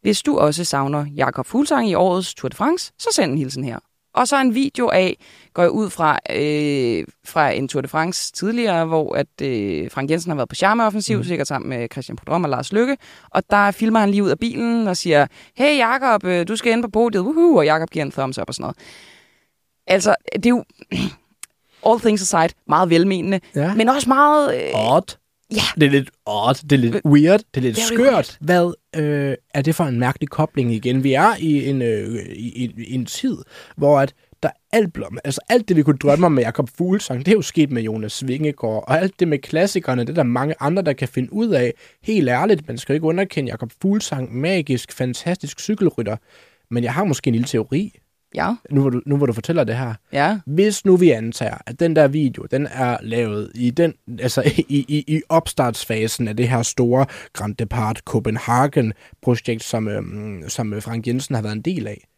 [0.00, 3.64] hvis du også savner Jakob Fuglsang i årets Tour de France, så send en hilsen
[3.64, 3.78] her.
[4.18, 5.16] Og så en video af,
[5.54, 10.10] går jeg ud fra, øh, fra en Tour de France tidligere, hvor at øh, Frank
[10.10, 11.24] Jensen har været på charmeoffensiv, mm.
[11.24, 12.96] sikkert sammen med Christian Podrom og Lars Lykke.
[13.30, 15.26] Og der filmer han lige ud af bilen og siger,
[15.56, 18.48] hey Jakob, øh, du skal ind på podiet, woohoo, og Jakob giver en thumbs up
[18.48, 18.76] og sådan noget.
[19.86, 20.64] Altså, det er jo,
[21.86, 23.74] all things aside, meget velmenende, Ja.
[23.74, 24.54] men også meget...
[24.56, 25.16] Øh, Odd.
[25.54, 25.62] Ja.
[25.74, 28.38] Det er lidt odd, det er lidt weird, det er lidt Det er skørt.
[28.40, 31.04] Hvad øh, er det for en mærkelig kobling igen?
[31.04, 33.36] Vi er i en, øh, i, i, en tid,
[33.76, 37.26] hvor at der alt, blom, altså alt det, vi kunne drømme om med Jakob Fuglsang,
[37.26, 40.22] det er jo sket med Jonas Vingegaard, og alt det med klassikerne, det er der
[40.22, 41.74] mange andre, der kan finde ud af.
[42.02, 46.16] Helt ærligt, man skal jo ikke underkende Jakob Fuglsang, magisk, fantastisk cykelrytter.
[46.70, 47.92] Men jeg har måske en lille teori,
[48.34, 49.94] ja, nu hvor du, nu hvor du fortæller det her.
[50.12, 50.38] ja.
[50.46, 54.84] Hvis nu vi antager, at den der video, den er lavet i den, altså i,
[54.88, 61.06] i, i opstartsfasen af det her store Grand Depart Copenhagen-projekt, som, øhm, som øh, Frank
[61.06, 62.08] Jensen har været en del af.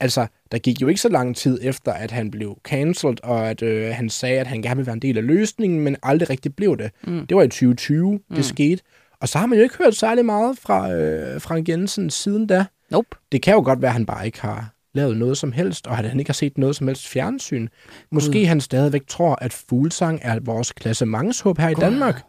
[0.00, 3.62] Altså, der gik jo ikke så lang tid efter, at han blev cancelled, og at
[3.62, 6.56] øh, han sagde, at han gerne ville være en del af løsningen, men aldrig rigtig
[6.56, 6.90] blev det.
[7.06, 7.26] Mm.
[7.26, 8.36] Det var i 2020, mm.
[8.36, 8.82] det skete.
[9.20, 12.64] Og så har man jo ikke hørt særlig meget fra øh, Frank Jensen siden da.
[12.90, 13.08] Nope.
[13.32, 15.98] Det kan jo godt være, at han bare ikke har lavet noget som helst, og
[15.98, 17.68] at han ikke har set noget som helst fjernsyn.
[18.12, 22.22] Måske han stadigvæk tror, at Fuglsang er vores klassementshåb her i Danmark.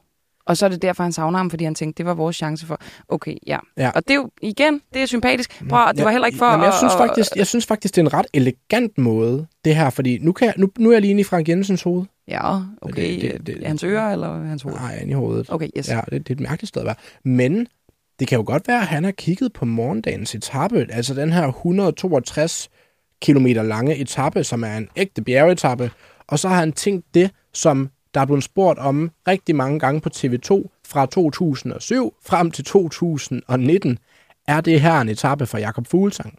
[0.45, 2.65] Og så er det derfor, han savner ham, fordi han tænkte, det var vores chance
[2.65, 2.82] for...
[3.10, 3.58] Okay, ja.
[3.78, 3.89] Ja.
[3.89, 5.63] Og det er jo, igen, det er sympatisk.
[5.69, 6.45] Prøv, det var heller ikke for...
[6.45, 9.89] Jamen, jeg, synes faktisk, jeg synes faktisk, det er en ret elegant måde, det her,
[9.89, 12.06] fordi nu, kan jeg, nu, nu er jeg lige inde i Frank Jensens hoved.
[12.28, 13.21] Ja, okay.
[13.21, 14.76] Det- det- det- hans ører eller hans hoved?
[14.76, 15.45] Nej, inde i hovedet.
[15.50, 15.89] Okay, yes.
[15.89, 16.95] Ja, det, det er et mærkeligt sted at være.
[17.26, 17.67] Men
[18.21, 21.47] det kan jo godt være, at han har kigget på morgendagens etape, altså den her
[21.47, 22.69] 162
[23.21, 25.91] km lange etape, som er en ægte bjergetappe,
[26.27, 30.01] og så har han tænkt det, som der er blevet spurgt om rigtig mange gange
[30.01, 33.99] på TV2 fra 2007 frem til 2019.
[34.47, 36.34] Er det her en etape for Jakob Fuglsang?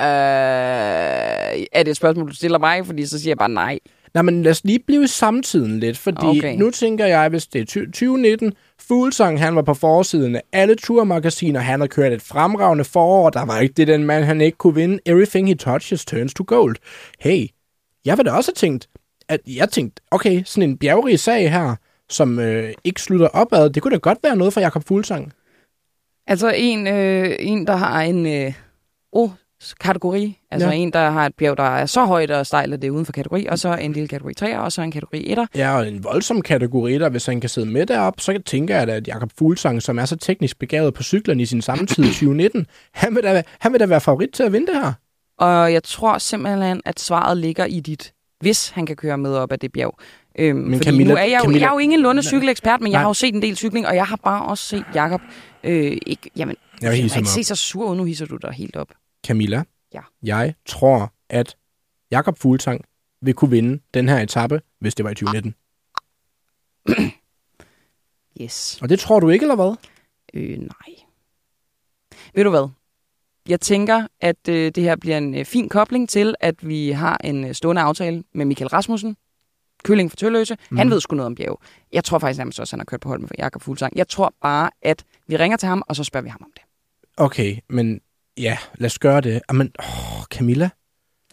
[0.00, 0.04] Øh,
[1.72, 2.86] er det et spørgsmål, du stiller mig?
[2.86, 3.78] Fordi så siger jeg bare nej.
[4.16, 6.56] Nej, men lad os lige blive i samtiden lidt, fordi okay.
[6.56, 10.74] Nu tænker jeg, hvis det er ty- 2019, Fuglsang, han var på forsiden af alle
[10.74, 14.58] turmagasiner, han har kørt et fremragende forår, der var ikke det den mand, han ikke
[14.58, 14.98] kunne vinde.
[15.06, 16.76] Everything he touches turns to gold.
[17.20, 17.46] Hey,
[18.04, 18.88] jeg ville da også have tænkt,
[19.28, 21.74] at jeg tænkte, okay, sådan en bjergrig sag her,
[22.08, 25.32] som øh, ikke slutter opad, det kunne da godt være noget for Jakob Fuglsang.
[26.26, 28.52] Altså en, øh, en der har en øh,
[29.62, 30.74] O-kategori, altså Ja.
[30.74, 33.04] en, der har et bjerg, der er så højt og stejlt, at det er uden
[33.06, 35.46] for kategori, og så en lille kategori 3, og så en kategori 1'er.
[35.54, 38.86] Ja, og en voldsom kategori, der hvis han kan sidde med derop, så tænker jeg
[38.86, 42.08] da, at Jakob Fuglsang, som er så teknisk begavet på cyklerne i sin samtid i
[42.20, 44.92] 2019, han vil, da, han vil da være favorit til at vinde det her.
[45.38, 49.52] Og jeg tror simpelthen, at svaret ligger i dit, hvis han kan køre med op
[49.52, 49.98] ad det bjerg.
[50.38, 52.92] Øhm, men Camilla- nu er jeg, jo, Camilla- jeg er jo ingen lunde cykelekspert, men
[52.92, 53.02] jeg Nej.
[53.02, 55.20] har jo set en del cykling, og jeg har bare også set Jakob
[55.64, 57.26] øh, ikke, jamen, Jeg ham op.
[57.26, 58.88] se så sur ud, nu hisser du dig helt op.
[59.26, 59.62] Camilla,
[59.94, 60.00] Ja.
[60.22, 61.56] jeg tror, at
[62.10, 62.84] Jakob Fuglsang
[63.20, 65.54] vil kunne vinde den her etape, hvis det var i 2019.
[68.40, 68.78] Yes.
[68.82, 69.76] Og det tror du ikke, eller hvad?
[70.34, 70.96] Øh, nej.
[72.34, 72.68] Ved du hvad?
[73.48, 77.16] Jeg tænker, at øh, det her bliver en øh, fin kobling til, at vi har
[77.24, 79.16] en øh, stående aftale med Michael Rasmussen,
[79.84, 80.56] Kylling for Tølløse.
[80.70, 80.76] Mm.
[80.76, 81.60] Han ved sgu noget om bjerg.
[81.92, 83.96] Jeg tror faktisk nærmest også, at han har kørt på hold med Jakob Fuglsang.
[83.96, 86.62] Jeg tror bare, at vi ringer til ham, og så spørger vi ham om det.
[87.16, 88.00] Okay, men
[88.38, 89.40] ja, lad os gøre det.
[89.52, 90.68] Men, åh, Camilla,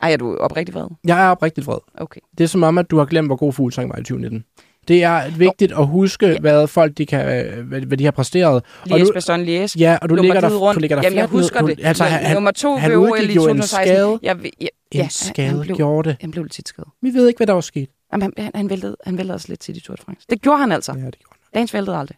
[0.01, 0.87] Ej, er du oprigtig vred?
[1.05, 1.77] jeg er oprigtigt vred.
[1.97, 2.21] Okay.
[2.37, 4.45] Det er som om, at du har glemt, hvor god Fuglsang var i 2019.
[4.87, 6.39] Det er vigtigt at huske, Ja.
[6.39, 7.25] hvad folk de kan,
[7.63, 8.55] hvad, hvad de har præsteret.
[8.55, 8.63] Og
[8.97, 9.75] Lies, nu- Bastogne, Lies.
[9.75, 10.75] Ja, og du ligger, der, rundt.
[10.75, 11.31] du ligger der Jamen, jeg ned.
[11.31, 11.79] husker Du- det.
[11.83, 13.87] Altså, han, Nummer to han ved OL i jo en 2016.
[13.95, 14.19] skade.
[14.23, 16.17] Jeg, ved- ja, en ja, skade han blev, gjorde det.
[16.21, 16.89] han blev lidt tit skadet.
[17.01, 17.89] Vi ved ikke, hvad der var sket.
[18.13, 20.27] Jamen, han, han, væltede, han væltede os lidt til i Tour de France.
[20.29, 20.91] Det gjorde han altså.
[20.91, 21.39] Ja, det gjorde han.
[21.53, 22.17] Dagens væltede aldrig.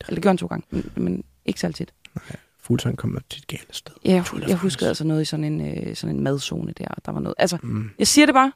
[0.00, 1.92] Eller det gjorde han to gange, men, men ikke særlig tit.
[2.68, 3.94] Fuglsang kom til et galt sted.
[4.04, 6.88] Ja, jeg, jeg husker altså noget i sådan en, øh, sådan en madzone der.
[7.06, 7.34] Der var noget.
[7.38, 7.90] Altså, Mm.
[7.98, 8.52] jeg siger det bare.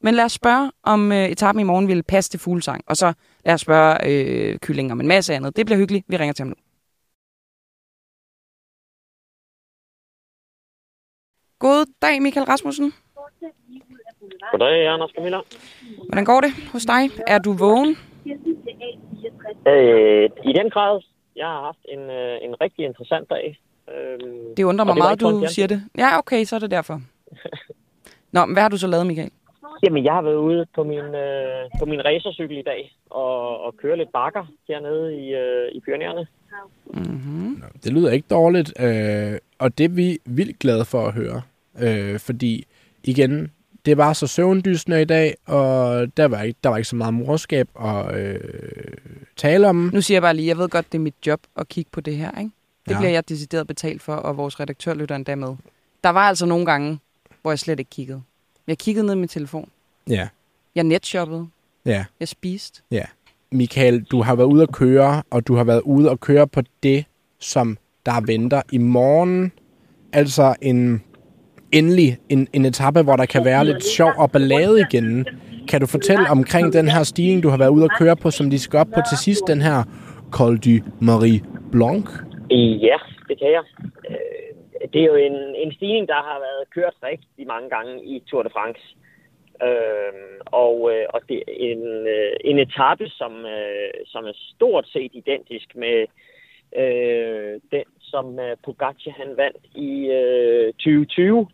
[0.00, 2.84] Men lad os spørge, om øh, etappen i morgen vil passe til fuglesang.
[2.86, 3.12] Og så
[3.44, 5.56] lad os spørge øh, Kylling om en masse andet.
[5.56, 6.04] Det bliver hyggeligt.
[6.08, 6.54] Vi ringer til ham nu.
[11.58, 12.92] God dag, Michael Rasmussen.
[14.52, 15.40] Goddag, Anders Camilla.
[16.08, 17.10] Hvordan går det hos dig?
[17.26, 17.96] Er du vågen?
[19.68, 21.02] Øh, I den grad,
[21.36, 23.60] jeg har haft en, øh, en rigtig interessant dag.
[23.94, 25.82] Øhm, Det undrer mig det meget, du fjern- siger det.
[25.98, 27.00] Ja, okay, så er det derfor.
[28.32, 29.30] Nå, men hvad har du så lavet, Michael?
[29.82, 33.76] Jamen, jeg har været ude på min, øh, på min racercykel i dag og, og
[33.76, 36.26] køre lidt bakker hernede i, øh, i Pyreneerne.
[36.86, 37.62] Mm-hmm.
[37.84, 41.42] Det lyder ikke dårligt, øh, og det er vi vildt glade for at høre.
[41.82, 42.64] Øh, fordi,
[43.04, 43.52] igen,
[43.86, 47.14] det var så søvndysende i dag, og der var ikke, der var ikke så meget
[47.14, 48.40] morskab at øh,
[49.36, 49.90] tale om.
[49.92, 52.00] Nu siger jeg bare lige, jeg ved godt, det er mit job at kigge på
[52.00, 52.50] det her, ikke?
[52.88, 52.98] Det ja.
[52.98, 55.54] bliver jeg decideret betalt for, og vores redaktør lytter endda med.
[56.04, 56.98] Der var altså nogle gange,
[57.42, 58.22] hvor jeg slet ikke kiggede.
[58.66, 59.68] Jeg kiggede ned i min telefon.
[60.08, 60.28] Ja.
[60.74, 61.48] Jeg netshoppede.
[61.84, 62.04] Ja.
[62.20, 62.82] Jeg spiste.
[62.90, 63.04] Ja.
[63.52, 66.62] Michael, du har været ude at køre, og du har været ude at køre på
[66.82, 67.04] det,
[67.38, 69.52] som der venter i morgen.
[70.12, 71.02] Altså en
[71.72, 75.26] endelig en, en etape, hvor der kan være lidt sjov og ballade igen.
[75.68, 78.50] Kan du fortælle omkring den her stigning, du har været ude at køre på, som
[78.50, 79.78] de skal op på til sidst, den her
[80.30, 81.40] Col du Marie
[81.72, 82.06] Blanc?
[82.88, 82.98] Ja,
[83.28, 83.64] det kan jeg.
[84.10, 84.46] Øh,
[84.92, 88.42] det er jo en, en stigning, der har været kørt rigtig mange gange i Tour
[88.42, 88.82] de France.
[89.62, 94.86] Øhm, og, øh, og det er en, øh, en etape, som, øh, som er stort
[94.88, 96.06] set identisk med
[96.82, 101.48] øh, den, som øh, Pogacar han vandt i øh, 2020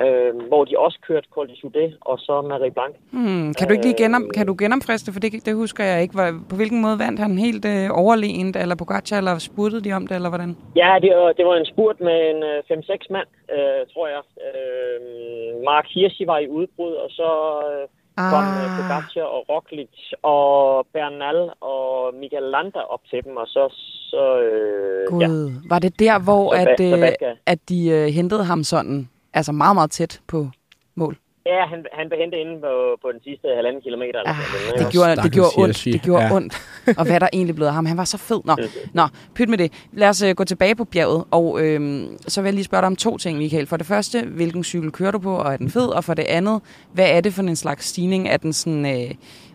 [0.00, 2.94] øh, hvor de også kørte Col de Soudet og så Marie Blanc.
[3.12, 6.02] Hmm, kan du ikke lige genom, øh, kan du genomfriste, for det, det husker jeg
[6.02, 6.14] ikke.
[6.50, 10.14] På hvilken måde vandt han helt øh, overlegent, eller Pogacar, eller spurtede de om det,
[10.14, 10.56] eller hvordan?
[10.76, 14.22] Ja, det var, det var en spurt med en øh, 5-6 mand, øh, tror jeg.
[14.46, 14.98] Øh,
[15.64, 17.30] Mark Hirschi var i udbrud, og så
[17.70, 18.30] øh, ah.
[18.32, 18.44] kom
[18.76, 23.62] Pogacar og Roglic og Bernal og Michael Landa op til dem, og så...
[24.10, 25.68] så øh, Gud, ja.
[25.68, 29.76] var det der, hvor så, at, øh, at de øh, hentede ham sådan altså meget,
[29.76, 30.48] meget tæt på
[30.94, 31.16] mål.
[31.46, 34.18] Ja, han, han blev hentet inde på, på den sidste halvanden kilometer.
[34.18, 35.84] Eller ah, sådan, det, gjorde, det gjorde ondt.
[35.84, 36.36] Det gjorde ja.
[36.36, 36.54] ondt.
[36.98, 37.86] Og hvad der egentlig blevet af ham.
[37.86, 38.40] Han var så fed.
[38.44, 38.56] Nå,
[38.98, 39.86] Nå pyt med det.
[39.92, 41.24] Lad os uh, gå tilbage på bjerget.
[41.30, 43.66] Og øhm, så vil jeg lige spørge dig om to ting, Michael.
[43.66, 45.88] For det første, hvilken cykel kører du på, og er den fed?
[45.88, 46.62] Og for det andet,
[46.94, 48.28] hvad er det for en slags stigning?
[48.28, 49.10] Er den sådan, øh,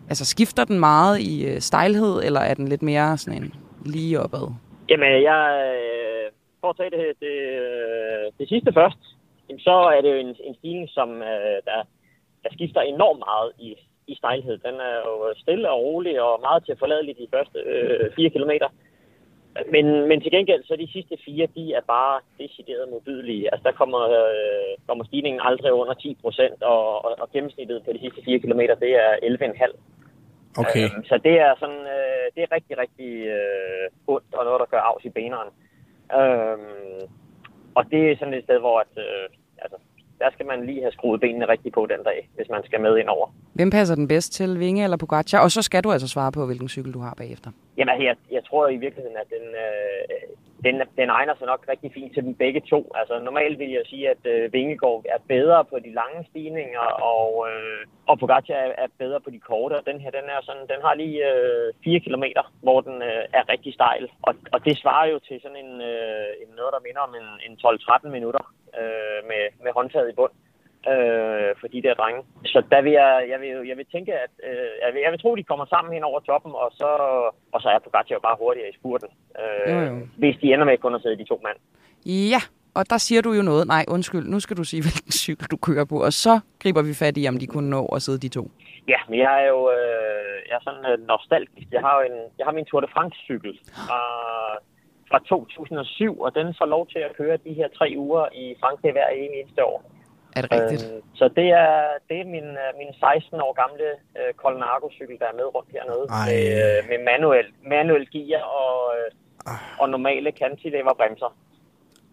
[0.08, 4.20] altså skifter den meget i øh, stejlhed, eller er den lidt mere sådan en lige
[4.20, 4.46] opad?
[4.90, 5.40] Jamen, jeg...
[5.66, 8.98] Øh, for at tage det, det, øh, det sidste først
[9.58, 11.78] så er det jo en, en stigning, som øh, der,
[12.42, 14.58] der skifter enormt meget i, i stejlhed.
[14.58, 18.30] Den er jo stille og rolig og meget til at forlade de første øh, fire
[18.30, 18.68] kilometer.
[19.74, 23.48] Men, men til gengæld, så de sidste fire, de er bare decideret modbydelige.
[23.52, 27.92] Altså der kommer, øh, kommer stigningen aldrig under 10 procent, og, og, og gennemsnittet på
[27.92, 29.76] de sidste fire kilometer, det er 11,5.
[30.58, 30.84] Okay.
[30.84, 34.66] Øhm, så det er sådan, øh, det er rigtig, rigtig øh, ondt, og noget, der
[34.66, 35.50] gør afs i benene.
[36.18, 37.02] Øhm,
[37.74, 39.28] og det er sådan et sted, hvor at, øh,
[40.22, 42.98] der skal man lige have skruet benene rigtigt på den dag, hvis man skal med
[42.98, 43.26] ind over.
[43.58, 45.40] Hvem passer den bedst til, Vinge eller Pogacar?
[45.46, 47.50] Og så skal du altså svare på, hvilken cykel du har bagefter.
[47.78, 50.04] Jamen, jeg, jeg tror i virkeligheden, at den, øh,
[50.66, 52.80] den, den egner sig nok rigtig fint til dem begge to.
[52.94, 57.30] Altså, normalt vil jeg sige, at øh, Vingegaard er bedre på de lange stigninger, og,
[57.50, 57.80] øh,
[58.10, 59.74] og Pogacar er, er bedre på de korte.
[59.78, 62.24] Og den her, den, er sådan, den har lige øh, 4 km,
[62.66, 64.04] hvor den øh, er rigtig stejl.
[64.22, 67.28] Og, og det svarer jo til sådan en, øh, en noget, der minder om en,
[67.46, 68.42] en 12-13 minutter
[68.78, 70.34] øh, med, med håndtaget i bund
[70.92, 72.22] øh, for de der drenge.
[72.52, 75.20] Så der vil jeg, jeg, vil, jeg vil tænke, at øh, jeg, vil, jeg vil
[75.20, 76.90] tro, de kommer sammen hen over toppen, og så,
[77.54, 79.08] og så er Pogacar jo bare hurtigere i spurten,
[79.40, 79.94] øh, jo, jo.
[80.20, 81.58] hvis de ender med kun at sidde de to mand.
[82.32, 82.42] Ja,
[82.74, 83.66] og der siger du jo noget.
[83.66, 86.94] Nej, undskyld, nu skal du sige, hvilken cykel du kører på, og så griber vi
[86.94, 88.50] fat i, om de kunne nå at sidde de to.
[88.88, 91.66] Ja, men jeg er jo øh, jeg er sådan øh, nostalgisk.
[91.76, 93.52] Jeg har jo en, jeg har min Tour de France-cykel
[93.86, 94.00] fra,
[95.10, 98.92] fra 2007, og den får lov til at køre de her tre uger i Frankrig
[98.92, 99.80] hver eneste år.
[100.36, 100.84] Er det rigtigt?
[100.92, 101.74] Øh, så det er,
[102.08, 106.04] det er min, øh, min 16 år gamle øh, Colnago-cykel, der er med rundt hernede.
[106.28, 109.08] Med, øh, med manuel, manuel gear og, øh,
[109.80, 111.30] og normale cantilever-bremser.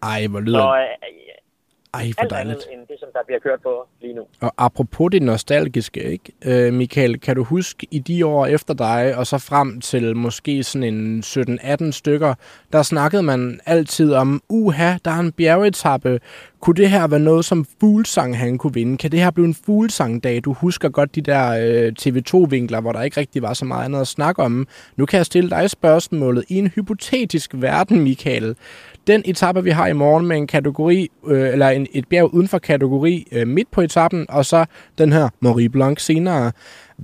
[0.02, 0.58] Ej, hvor lyder...
[0.58, 1.47] Så, øh,
[1.94, 2.54] ej, for alt dejligt.
[2.54, 4.22] andet end det, som der bliver kørt på lige nu.
[4.40, 6.32] Og apropos det nostalgiske, ikke?
[6.44, 10.62] Øh, Michael, kan du huske i de år efter dig, og så frem til måske
[10.62, 12.34] sådan en 17-18 stykker,
[12.72, 16.20] der snakkede man altid om, uha, der er en bjergetappe.
[16.60, 18.96] Kunne det her være noget, som Fuglsang han kunne vinde?
[18.96, 20.40] Kan det her blive en Fuglsang-dag?
[20.44, 24.00] Du husker godt de der øh, TV2-vinkler, hvor der ikke rigtig var så meget andet
[24.00, 24.66] at snakke om.
[24.96, 26.44] Nu kan jeg stille dig spørgsmålet.
[26.48, 28.56] I en hypotetisk verden, Michael,
[29.12, 31.00] den etape, vi har i morgen med en kategori,
[31.32, 34.60] øh, eller en, et bjerg uden for kategori øh, midt på etappen, og så
[35.00, 36.52] den her Marie Blanc senere.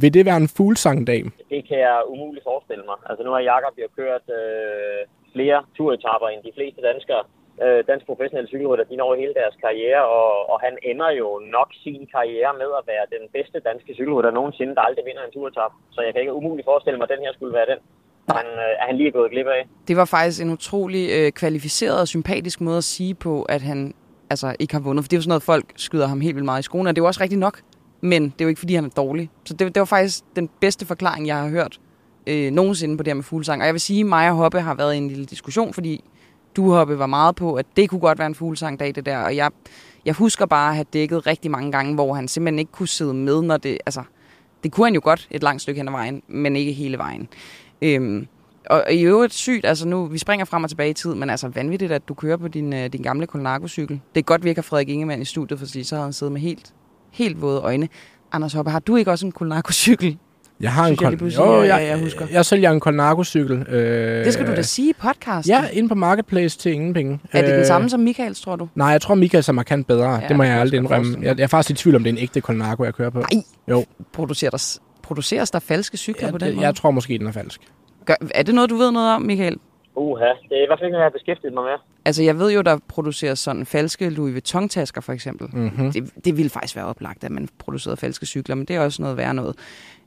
[0.00, 1.22] Vil det være en fuglsangdag?
[1.54, 2.98] Det kan jeg umuligt forestille mig.
[3.08, 5.00] Altså nu har Jakob jo kørt øh,
[5.34, 7.22] flere turetapper end de fleste danskere.
[7.64, 11.70] Øh, dansk professionelle cykelrytter, de når hele deres karriere, og, og han ender jo nok
[11.84, 15.72] sin karriere med at være den bedste danske cykelrytter nogensinde, der aldrig vinder en turetap.
[15.94, 17.80] Så jeg kan ikke umuligt forestille mig, at den her skulle være den
[18.28, 19.68] han, øh, er han lige gået glip af.
[19.88, 23.94] Det var faktisk en utrolig øh, kvalificeret og sympatisk måde at sige på, at han
[24.30, 25.04] altså, ikke har vundet.
[25.04, 26.96] For det er jo sådan noget, folk skyder ham helt vildt meget i skoene, og
[26.96, 27.60] det er jo også rigtigt nok.
[28.00, 29.30] Men det er jo ikke, fordi han er dårlig.
[29.44, 31.78] Så det, det var faktisk den bedste forklaring, jeg har hørt
[32.26, 33.62] øh, nogensinde på det her med fuglesang.
[33.62, 36.04] Og jeg vil sige, at mig og Hoppe har været i en lille diskussion, fordi
[36.56, 39.18] du, Hoppe, var meget på, at det kunne godt være en fuglesang-dag, det der.
[39.18, 39.50] Og jeg,
[40.04, 43.14] jeg husker bare at have dækket rigtig mange gange, hvor han simpelthen ikke kunne sidde
[43.14, 43.78] med, når det...
[43.86, 44.02] Altså,
[44.62, 47.28] det kunne han jo godt et langt stykke hen ad vejen, men ikke hele vejen.
[47.82, 48.26] Øhm,
[48.70, 51.48] og i øvrigt sygt, altså nu, vi springer frem og tilbage i tid, men altså
[51.48, 54.00] vanvittigt, at du kører på din, øh, din gamle Colnago-cykel.
[54.14, 56.32] Det er godt, vi ikke har Frederik Ingemann i studiet, fordi så har han siddet
[56.32, 56.72] med helt,
[57.12, 57.88] helt våde øjne.
[58.32, 60.18] Anders Hoppe, har du ikke også en Colnago-cykel?
[60.60, 62.26] Jeg har en Col- jo, jeg, jeg, husker.
[62.32, 63.52] Jeg sælger en Colnago-cykel.
[63.68, 65.50] Øh, det skal du da sige i podcasten.
[65.54, 67.20] Ja, ind på Marketplace til ingen penge.
[67.32, 68.68] Er det øh, den samme som Michaels, tror du?
[68.74, 70.10] Nej, jeg tror Michaels er markant bedre.
[70.10, 71.16] Ja, det må jeg aldrig indrømme.
[71.22, 73.18] Jeg, jeg er faktisk i tvivl om, det er en ægte Colnago, jeg kører på.
[73.18, 73.84] Nej, jo.
[74.12, 76.66] Producerer der, produceres der falske cykler ja, på den det, måde?
[76.66, 77.60] Jeg tror måske, den er falsk.
[78.04, 79.58] Gør, er det noget, du ved noget om, Michael?
[79.96, 81.72] Uha, det er i hvert fald ikke noget, jeg har beskæftiget mig med.
[82.04, 85.48] Altså, jeg ved jo, der produceres sådan falske Louis Vuitton-tasker, for eksempel.
[85.52, 85.92] Mm-hmm.
[85.92, 89.02] Det, det ville faktisk være oplagt, at man producerede falske cykler, men det er også
[89.02, 89.56] noget værre noget.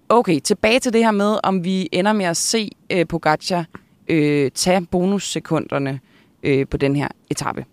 [0.10, 3.66] Okay, tilbage til det her med, om vi ender med at se øh, Pogacar
[4.08, 6.00] øh, tage bonussekunderne
[6.44, 7.66] øh, på den her etape.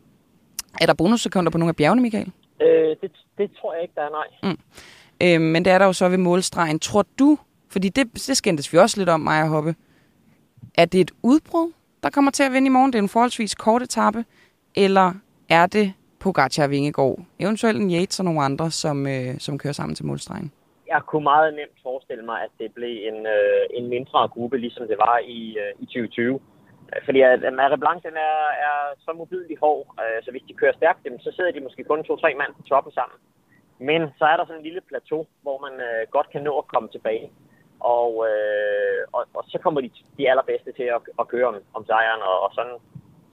[0.81, 2.33] Er der bonussekunder på nogle af bjergene, Michael?
[2.62, 4.53] Øh, det, det tror jeg ikke, der er, nej.
[4.53, 4.59] Mm.
[5.23, 6.79] Øh, men det er der jo så ved målstregen.
[6.79, 7.39] Tror du,
[7.71, 9.75] fordi det, det skændtes vi også lidt om, Maja Hoppe,
[10.75, 12.93] er det et udbrud, der kommer til at vinde i morgen?
[12.93, 14.25] Det er en forholdsvis kort etape.
[14.75, 15.12] Eller
[15.49, 19.73] er det Pogacar og Vingegaard, eventuelt en Yates og nogle andre, som, øh, som kører
[19.73, 20.53] sammen til målstregen?
[20.89, 24.89] Jeg kunne meget nemt forestille mig, at det blev en, øh, en mindre gruppe, ligesom
[24.89, 26.41] det var i, øh, i 2020.
[27.07, 28.39] Fordi at Mare Blanc den er,
[28.69, 32.05] er så mobillig hård, øh, så hvis de kører stærkt, så sidder de måske kun
[32.05, 33.19] to-tre mand på toppen sammen.
[33.89, 36.66] Men så er der sådan en lille plateau, hvor man øh, godt kan nå at
[36.72, 37.26] komme tilbage.
[37.97, 41.82] Og, øh, og, og så kommer de, de allerbedste til at, at køre om, om
[41.87, 42.76] sejren, og, og sådan,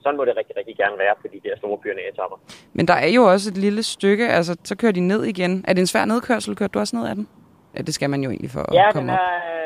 [0.02, 2.36] sådan må det rigtig, rigtig gerne være på de der store pioneretapper.
[2.72, 5.64] Men der er jo også et lille stykke, altså så kører de ned igen.
[5.68, 6.56] Er det en svær nedkørsel?
[6.56, 7.28] Kørte du også ned af den?
[7.76, 9.24] Ja, det skal man jo egentlig for ja, at komme den er,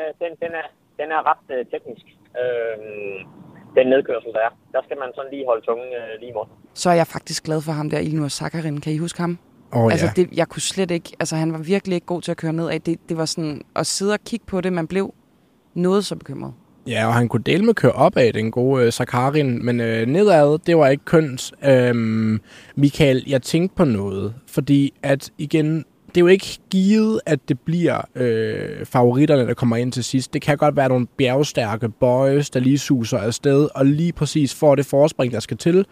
[0.09, 0.19] op.
[0.21, 0.67] Den, den, er,
[0.99, 2.05] den er ret uh, teknisk.
[2.41, 2.77] Øh,
[3.77, 4.51] den nedkørsel, der er.
[4.71, 6.53] Der skal man sådan lige holde tungen uh, lige i munden.
[6.73, 8.81] Så er jeg faktisk glad for ham der, Ilnur Sakarin.
[8.81, 9.39] Kan I huske ham?
[9.71, 10.11] Oh, altså, ja.
[10.15, 11.11] det, jeg kunne slet ikke...
[11.19, 12.81] Altså, han var virkelig ikke god til at køre ned af.
[12.81, 13.61] Det, det var sådan...
[13.75, 15.13] At sidde og kigge på det, man blev
[15.73, 16.53] noget så bekymret.
[16.87, 20.07] Ja, og han kunne dele med køre op af den gode øh, Sakarin, men øh,
[20.07, 21.51] nedad, det var ikke kønt.
[21.65, 22.41] Øhm,
[22.75, 25.85] Michael, jeg tænkte på noget, fordi at igen,
[26.17, 30.33] det er jo ikke givet, at det bliver øh, favoritterne, der kommer ind til sidst.
[30.33, 34.75] Det kan godt være nogle bjergstærke boys, der lige suser afsted, og lige præcis får
[34.75, 35.85] det forspring, der skal til,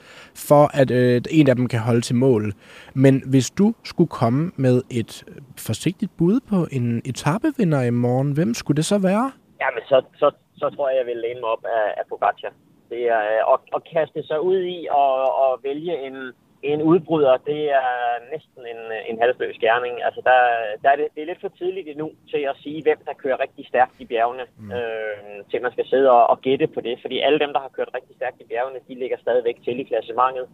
[0.48, 2.54] for at øh, en af dem kan holde til mål.
[2.94, 5.24] Men hvis du skulle komme med et
[5.58, 9.32] forsigtigt bud på en etapevinder i morgen, hvem skulle det så være?
[9.62, 12.54] Jamen, så, så, så tror jeg, jeg vil læne mig op af, af Pogacar.
[12.90, 15.14] Det er øh, at, at kaste sig ud i og,
[15.44, 16.16] og vælge en,
[16.72, 17.92] en udbryder, det er
[18.34, 19.96] næsten en, en halvsløs gerning.
[20.08, 20.38] Altså, der,
[20.82, 23.40] der er det, det er lidt for tidligt endnu til at sige, hvem der kører
[23.46, 24.72] rigtig stærkt i bjergene, mm.
[24.78, 26.96] øh, til man skal sidde og, og gætte på det.
[27.04, 29.84] Fordi alle dem, der har kørt rigtig stærkt i bjergene, de ligger stadigvæk til i
[29.90, 30.46] klassementet,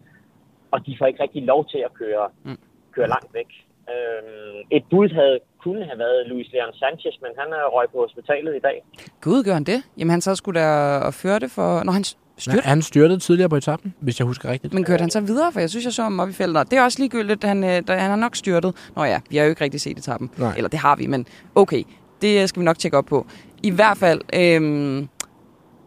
[0.72, 2.60] og de får ikke rigtig lov til at køre, mm.
[2.96, 3.50] køre langt væk.
[3.92, 7.98] Øh, et bud havde kunne have været Luis Leon Sanchez, men han er røg på
[8.06, 8.84] hospitalet i dag.
[9.20, 9.78] Gud, gør han det?
[9.98, 11.84] Jamen han så skulle der og føre det for...
[11.86, 12.04] Når han
[12.38, 12.58] styrte?
[12.64, 14.74] Ja, han styrtede tidligere på etappen, hvis jeg husker rigtigt.
[14.74, 15.52] Men kørte han så videre?
[15.52, 16.70] For jeg synes, jeg så ham op i feltet.
[16.70, 18.74] Det er også ligegyldigt, han, han har nok styrtet.
[18.96, 20.30] Nå ja, vi har jo ikke rigtig set etappen.
[20.36, 20.54] Nej.
[20.56, 21.82] Eller det har vi, men okay.
[22.22, 23.26] Det skal vi nok tjekke op på.
[23.62, 25.08] I hvert fald, øhm,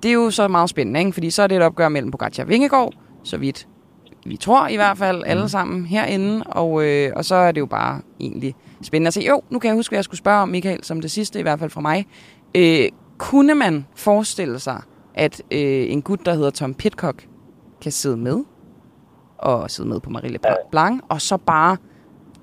[0.03, 1.11] det er jo så meget spændende, ikke?
[1.11, 2.93] fordi så er det et opgør mellem Pogacar og Vingegaard,
[3.23, 3.67] så vidt
[4.25, 7.65] vi tror i hvert fald alle sammen herinde, og, øh, og så er det jo
[7.65, 9.21] bare egentlig spændende at se.
[9.21, 11.41] Jo, nu kan jeg huske, hvad jeg skulle spørge om, Michael, som det sidste, i
[11.41, 12.07] hvert fald fra mig.
[12.55, 14.81] Øh, kunne man forestille sig,
[15.15, 17.27] at øh, en gut, der hedder Tom Pitcock,
[17.81, 18.43] kan sidde med,
[19.37, 20.39] og sidde med på Marie
[20.71, 21.77] Blanc, og så bare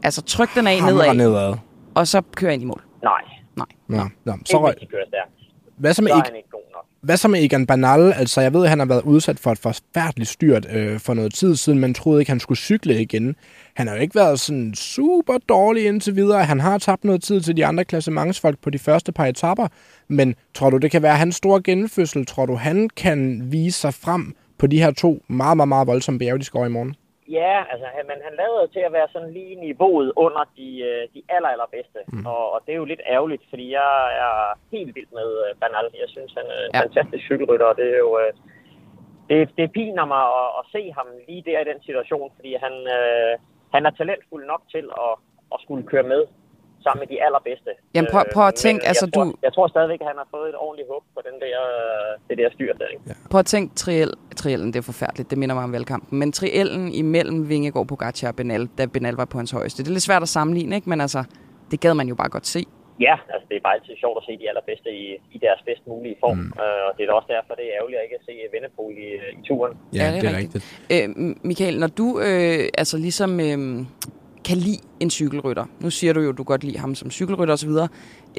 [0.02, 1.54] altså trykke den af nedad, nedad,
[1.94, 2.82] og så køre ind i mål?
[3.02, 3.22] Nej.
[3.56, 3.66] Nej.
[3.90, 4.04] Ja.
[4.24, 4.74] Nå, så røg.
[5.76, 6.46] Hvad så med så ikke?
[7.02, 8.12] Hvad så med Egan Bernal?
[8.12, 11.34] Altså, jeg ved, at han har været udsat for et forfærdeligt styrt øh, for noget
[11.34, 11.78] tid siden.
[11.78, 13.36] Man troede ikke, han skulle cykle igen.
[13.74, 16.44] Han har jo ikke været sådan super dårlig indtil videre.
[16.44, 19.68] Han har tabt noget tid til de andre klassementsfolk på de første par etapper.
[20.08, 22.26] Men tror du, det kan være hans store genfødsel?
[22.26, 26.18] Tror du, han kan vise sig frem på de her to meget, meget, meget voldsomme
[26.18, 26.94] bjerge, de skal over i morgen?
[27.28, 30.68] Ja, altså, men han lavede til at være sådan lige niveauet under de,
[31.14, 32.00] de aller, allerbedste.
[32.08, 32.26] Mm.
[32.26, 33.92] Og, og det er jo lidt ærgerligt, fordi jeg
[34.24, 35.28] er helt vild med
[35.60, 35.88] Bernal.
[36.02, 36.80] Jeg synes, han er en ja.
[36.80, 38.20] fantastisk cykelrytter, og det er jo...
[39.28, 42.72] Det, det piner mig at, at se ham lige der i den situation, fordi han,
[42.72, 43.32] øh,
[43.74, 45.14] han er talentfuld nok til at,
[45.54, 46.22] at skulle køre med
[46.86, 47.70] sammen med de allerbedste.
[47.94, 49.34] Jamen prøv, prøv at tænke, altså tror, du...
[49.42, 51.58] Jeg tror stadigvæk, at han har fået et ordentligt håb på den der,
[52.28, 52.88] det der styr der.
[52.94, 53.02] Ikke?
[53.06, 53.14] Ja.
[53.30, 56.92] Prøv at tænke, Triel, triellen, det er forfærdeligt, det minder mig om valgkampen, men triellen
[56.92, 59.82] imellem Vingegaard, Pogacar og Benal, da Benal var på hans højeste.
[59.82, 60.88] Det er lidt svært at sammenligne, ikke?
[60.88, 61.24] men altså,
[61.70, 62.64] det gad man jo bare godt se.
[63.00, 65.04] Ja, altså det er bare altid sjovt at se de allerbedste i,
[65.36, 66.38] i deres bedst mulige form.
[66.38, 66.52] Mm.
[66.62, 68.92] Uh, og det er da også derfor, det er ærgerligt at ikke at se Vennepol
[69.06, 69.08] i,
[69.38, 69.72] i turen.
[69.94, 70.64] Ja, ja det er, det er rigtigt.
[70.90, 71.18] rigtigt.
[71.18, 73.58] Øh, Michael, når du øh, altså ligesom øh,
[74.44, 77.54] kan lide en cykelrytter, nu siger du jo, at du godt lide ham som cykelrytter
[77.54, 77.70] osv.,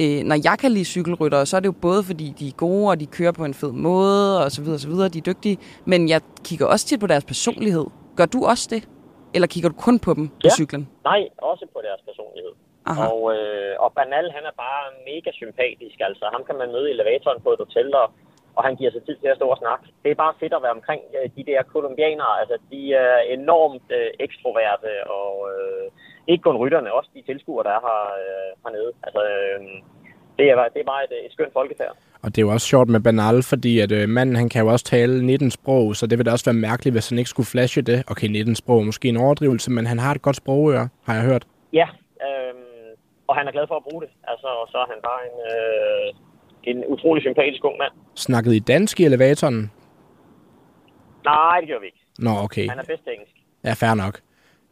[0.01, 2.89] øh, når jeg kan lide cykelrytter, så er det jo både fordi, de er gode,
[2.89, 5.27] og de kører på en fed måde, og så videre, og så videre, de er
[5.31, 7.85] dygtige, men jeg kigger også tit på deres personlighed.
[8.15, 8.89] Gør du også det?
[9.35, 10.49] Eller kigger du kun på dem på ja.
[10.49, 10.89] cyklen?
[11.03, 12.53] Nej, også på deres personlighed.
[12.85, 13.03] Aha.
[13.11, 15.97] Og, øh, og Banal, han er bare mega sympatisk.
[16.07, 18.07] Altså, ham kan man møde i elevatoren på et hotel, og,
[18.57, 19.85] og han giver sig tid til at stå og snakke.
[20.03, 22.33] Det er bare fedt at være omkring øh, de der kolumbianere.
[22.41, 25.85] Altså, de er enormt øh, ekstroverte, og øh,
[26.31, 28.91] ikke kun rytterne, også de tilskuere, der er her, øh, hernede.
[29.05, 29.59] Altså, øh,
[30.37, 31.95] det, er, det er bare et, et skønt folkefærd.
[32.23, 34.67] Og det er jo også sjovt med Banal, fordi at øh, manden han kan jo
[34.71, 37.51] også tale 19 sprog, så det vil da også være mærkeligt, hvis han ikke skulle
[37.53, 38.03] flashe det.
[38.11, 41.47] Okay, 19 sprog måske en overdrivelse, men han har et godt sprogøre, har jeg hørt.
[41.73, 41.87] Ja,
[42.27, 42.53] øh,
[43.27, 44.11] og han er glad for at bruge det.
[44.31, 46.07] Altså, og så er han bare en, øh,
[46.63, 47.91] en utrolig sympatisk ung mand.
[48.15, 49.71] Snakkede I dansk i elevatoren?
[51.25, 52.05] Nej, det gjorde vi ikke.
[52.19, 52.69] Nå, okay.
[52.69, 53.35] Han er bedst engelsk.
[53.63, 54.19] Ja, fair nok.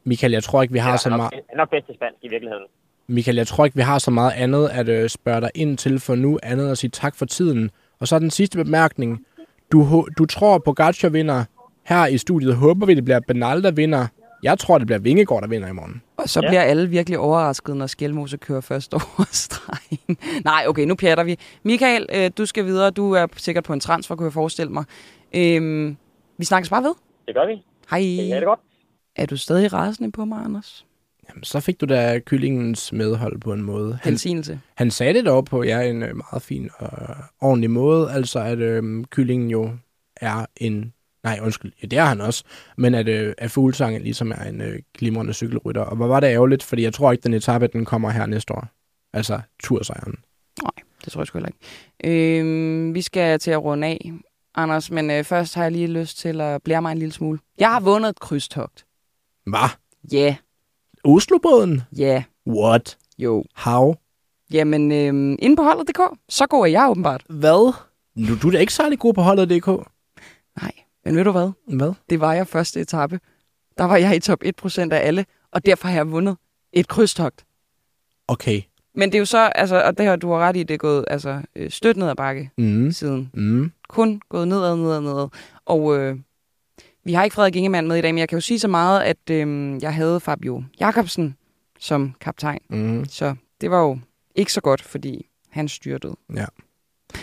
[0.03, 1.33] Michael, jeg tror ikke, vi har ja, så meget...
[1.33, 2.65] Han er nok bedst til spansk i virkeligheden.
[3.07, 5.99] Michael, jeg tror ikke, vi har så meget andet at øh, spørge dig ind til
[5.99, 7.71] for nu, andet at sige tak for tiden.
[7.99, 9.25] Og så den sidste bemærkning.
[9.71, 11.43] Du, du tror, på Pogacar vinder.
[11.85, 14.07] Her i studiet håber vi, det bliver Benal, der vinder.
[14.43, 16.01] Jeg tror, det bliver Vingegaard, der vinder i morgen.
[16.17, 16.49] Og så ja.
[16.49, 20.17] bliver alle virkelig overrasket, når Skelmose kører først over stregen.
[20.45, 21.39] Nej, okay, nu pjatter vi.
[21.63, 22.91] Michael, øh, du skal videre.
[22.91, 24.83] Du er sikkert på en transfer, kunne jeg forestille mig.
[25.35, 25.97] Øhm,
[26.37, 26.93] vi snakkes bare ved.
[27.27, 27.63] Det gør vi.
[27.89, 27.99] Hej.
[27.99, 28.59] Det er det godt.
[29.15, 30.85] Er du stadig rasende på mig, Anders?
[31.29, 33.99] Jamen, så fik du da kyllingens medhold på en måde.
[34.01, 34.59] Han, Velsignelse.
[34.75, 38.57] Han sagde det dog på ja, en øh, meget fin og ordentlig måde, altså at
[38.57, 39.71] øh, kyllingen jo
[40.15, 40.93] er en
[41.23, 41.71] Nej, undskyld.
[41.81, 42.43] Ja, det er han også.
[42.77, 45.81] Men at, øh, at Fuglsang ligesom er en øh, glimrende cykelrytter.
[45.81, 48.53] Og hvor var det ærgerligt, fordi jeg tror ikke, den etape, den kommer her næste
[48.53, 48.67] år.
[49.13, 50.15] Altså tursejren.
[50.63, 50.71] Nej,
[51.05, 52.39] det tror jeg sgu heller ikke.
[52.39, 54.11] Øh, vi skal til at runde af,
[54.55, 54.91] Anders.
[54.91, 57.39] Men øh, først har jeg lige lyst til at blære mig en lille smule.
[57.57, 58.85] Jeg har vundet et krydstogt.
[59.45, 59.69] Hvad?
[60.11, 60.17] Ja.
[60.17, 60.35] Yeah.
[61.03, 61.81] Oslobåden?
[61.97, 62.03] Ja.
[62.03, 62.23] Yeah.
[62.47, 62.97] What?
[63.17, 63.43] Jo.
[63.55, 63.95] How?
[64.51, 67.23] Jamen, øh, inde på holdet.dk, så går jeg åbenbart.
[67.29, 67.73] Hvad?
[68.27, 69.67] Du, du er da ikke særlig god på holdet.dk.
[70.61, 70.71] Nej,
[71.05, 71.51] men ved du hvad?
[71.67, 71.93] Hvad?
[72.09, 73.19] Det var jeg første etape.
[73.77, 76.37] Der var jeg i top 1% af alle, og derfor har jeg vundet
[76.73, 77.45] et krydstogt.
[78.27, 78.61] Okay.
[78.95, 80.77] Men det er jo så, altså, og det her, du har ret i, det er
[80.77, 82.91] gået altså, øh, stødt ned ad bakke mm.
[82.91, 83.31] siden.
[83.33, 83.71] Mm.
[83.89, 85.27] Kun gået nedad, nedad, nedad.
[85.65, 86.17] Og øh,
[87.03, 89.01] vi har ikke Frederik Ingemann med i dag, men jeg kan jo sige så meget,
[89.01, 91.35] at øh, jeg havde Fabio Jakobsen
[91.79, 92.59] som kaptajn.
[92.69, 93.05] Mm.
[93.05, 93.99] Så det var jo
[94.35, 96.15] ikke så godt, fordi han styrtede.
[96.35, 96.45] Ja.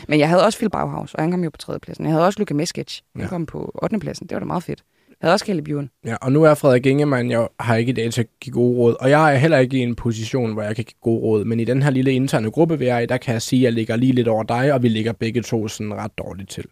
[0.08, 2.04] Men jeg havde også Phil Bauhaus, og han kom jo på tredjepladsen.
[2.04, 3.28] Jeg havde også Luka Meskic, han Ja.
[3.28, 3.98] kom på 8.
[3.98, 4.26] pladsen.
[4.26, 4.82] Det var da meget fedt.
[5.08, 5.90] Jeg havde også Caleb Ewan.
[6.06, 8.76] Ja, og nu er Frederik Ingemann, jeg har ikke i dag til at give gode
[8.78, 11.44] råd, og jeg er heller ikke i en position, hvor jeg kan give gode råd,
[11.44, 13.64] men i den her lille interne gruppe, vi er i, der kan jeg sige, at
[13.64, 16.64] jeg ligger lige lidt over dig, og vi ligger begge to sådan ret dårligt til.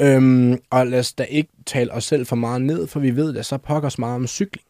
[0.00, 3.34] Øhm, og lad os da ikke tale os selv for meget ned, for vi ved
[3.34, 4.66] da så pokkers meget om cykling.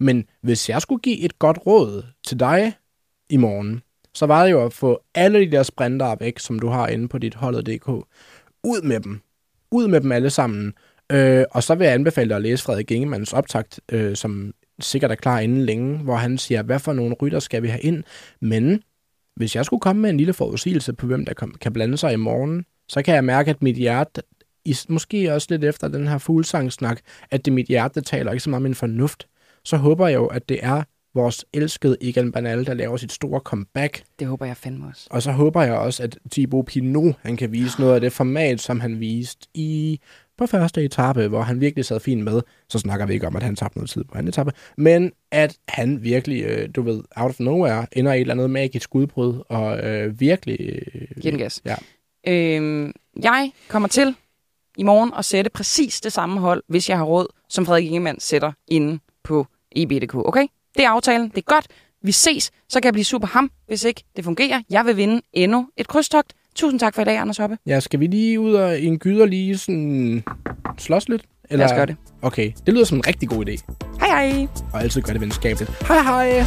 [0.00, 2.72] Men hvis jeg skulle give et godt råd til dig
[3.30, 3.82] i morgen,
[4.14, 7.08] så var det jo at få alle de der sprinter væk, som du har inde
[7.08, 7.88] på dit holdet.dk.
[8.64, 9.20] Ud med dem.
[9.70, 10.72] Ud med dem alle sammen.
[11.12, 15.10] Øh, og så vil jeg anbefale dig at læse Frederik Ingemanns optakt, øh, som sikkert
[15.10, 18.04] er klar inden længe, hvor han siger, hvad for nogle rytter skal vi have ind.
[18.40, 18.82] Men
[19.36, 22.16] hvis jeg skulle komme med en lille forudsigelse på, hvem der kan blande sig i
[22.16, 24.22] morgen, så kan jeg mærke, at mit hjerte,
[24.88, 27.00] måske også lidt efter den her fuglsangsnak,
[27.30, 29.26] at det er mit hjerte, der taler ikke så meget min fornuft.
[29.64, 30.82] Så håber jeg jo, at det er
[31.14, 34.02] vores elskede Egan Bernal, der laver sit store comeback.
[34.18, 35.06] Det håber jeg fandme også.
[35.10, 38.60] Og så håber jeg også, at Thibaut Pinot, han kan vise noget af det format,
[38.60, 40.00] som han viste i
[40.38, 42.40] på første etape, hvor han virkelig sad fint med.
[42.68, 45.56] Så snakker vi ikke om, at han tabte noget tid på anden etape, men at
[45.68, 49.42] han virkelig, øh, du ved, out of nowhere, ender i et eller andet magisk udbrud,
[49.48, 50.58] og øh, virkelig...
[50.60, 51.62] Øh, Giv den gas.
[51.64, 51.76] Ja.
[52.28, 52.92] Øhm,
[53.22, 54.14] jeg kommer til
[54.78, 58.20] i morgen at sætte præcis det samme hold, hvis jeg har råd, som Frederik Ingemann
[58.20, 59.46] sætter inde på
[59.76, 60.14] EB.dk.
[60.14, 60.46] Okay?
[60.76, 61.28] Det er aftalen.
[61.28, 61.66] Det er godt.
[62.02, 62.50] Vi ses.
[62.68, 64.60] Så kan jeg blive super ham, hvis ikke det fungerer.
[64.70, 66.32] Jeg vil vinde endnu et krydstogt.
[66.54, 67.58] Tusind tak for i dag, Anders Hoppe.
[67.66, 70.22] Ja, skal vi lige ud og en gyder lige sådan
[70.78, 71.22] slås lidt?
[71.50, 71.66] Eller?
[71.66, 71.96] Lad os gøre det.
[72.22, 73.74] Okay, det lyder som en rigtig god idé.
[74.00, 74.46] Hej hej.
[74.72, 75.86] Og altid gør det venskabeligt.
[75.88, 76.44] Hej hej!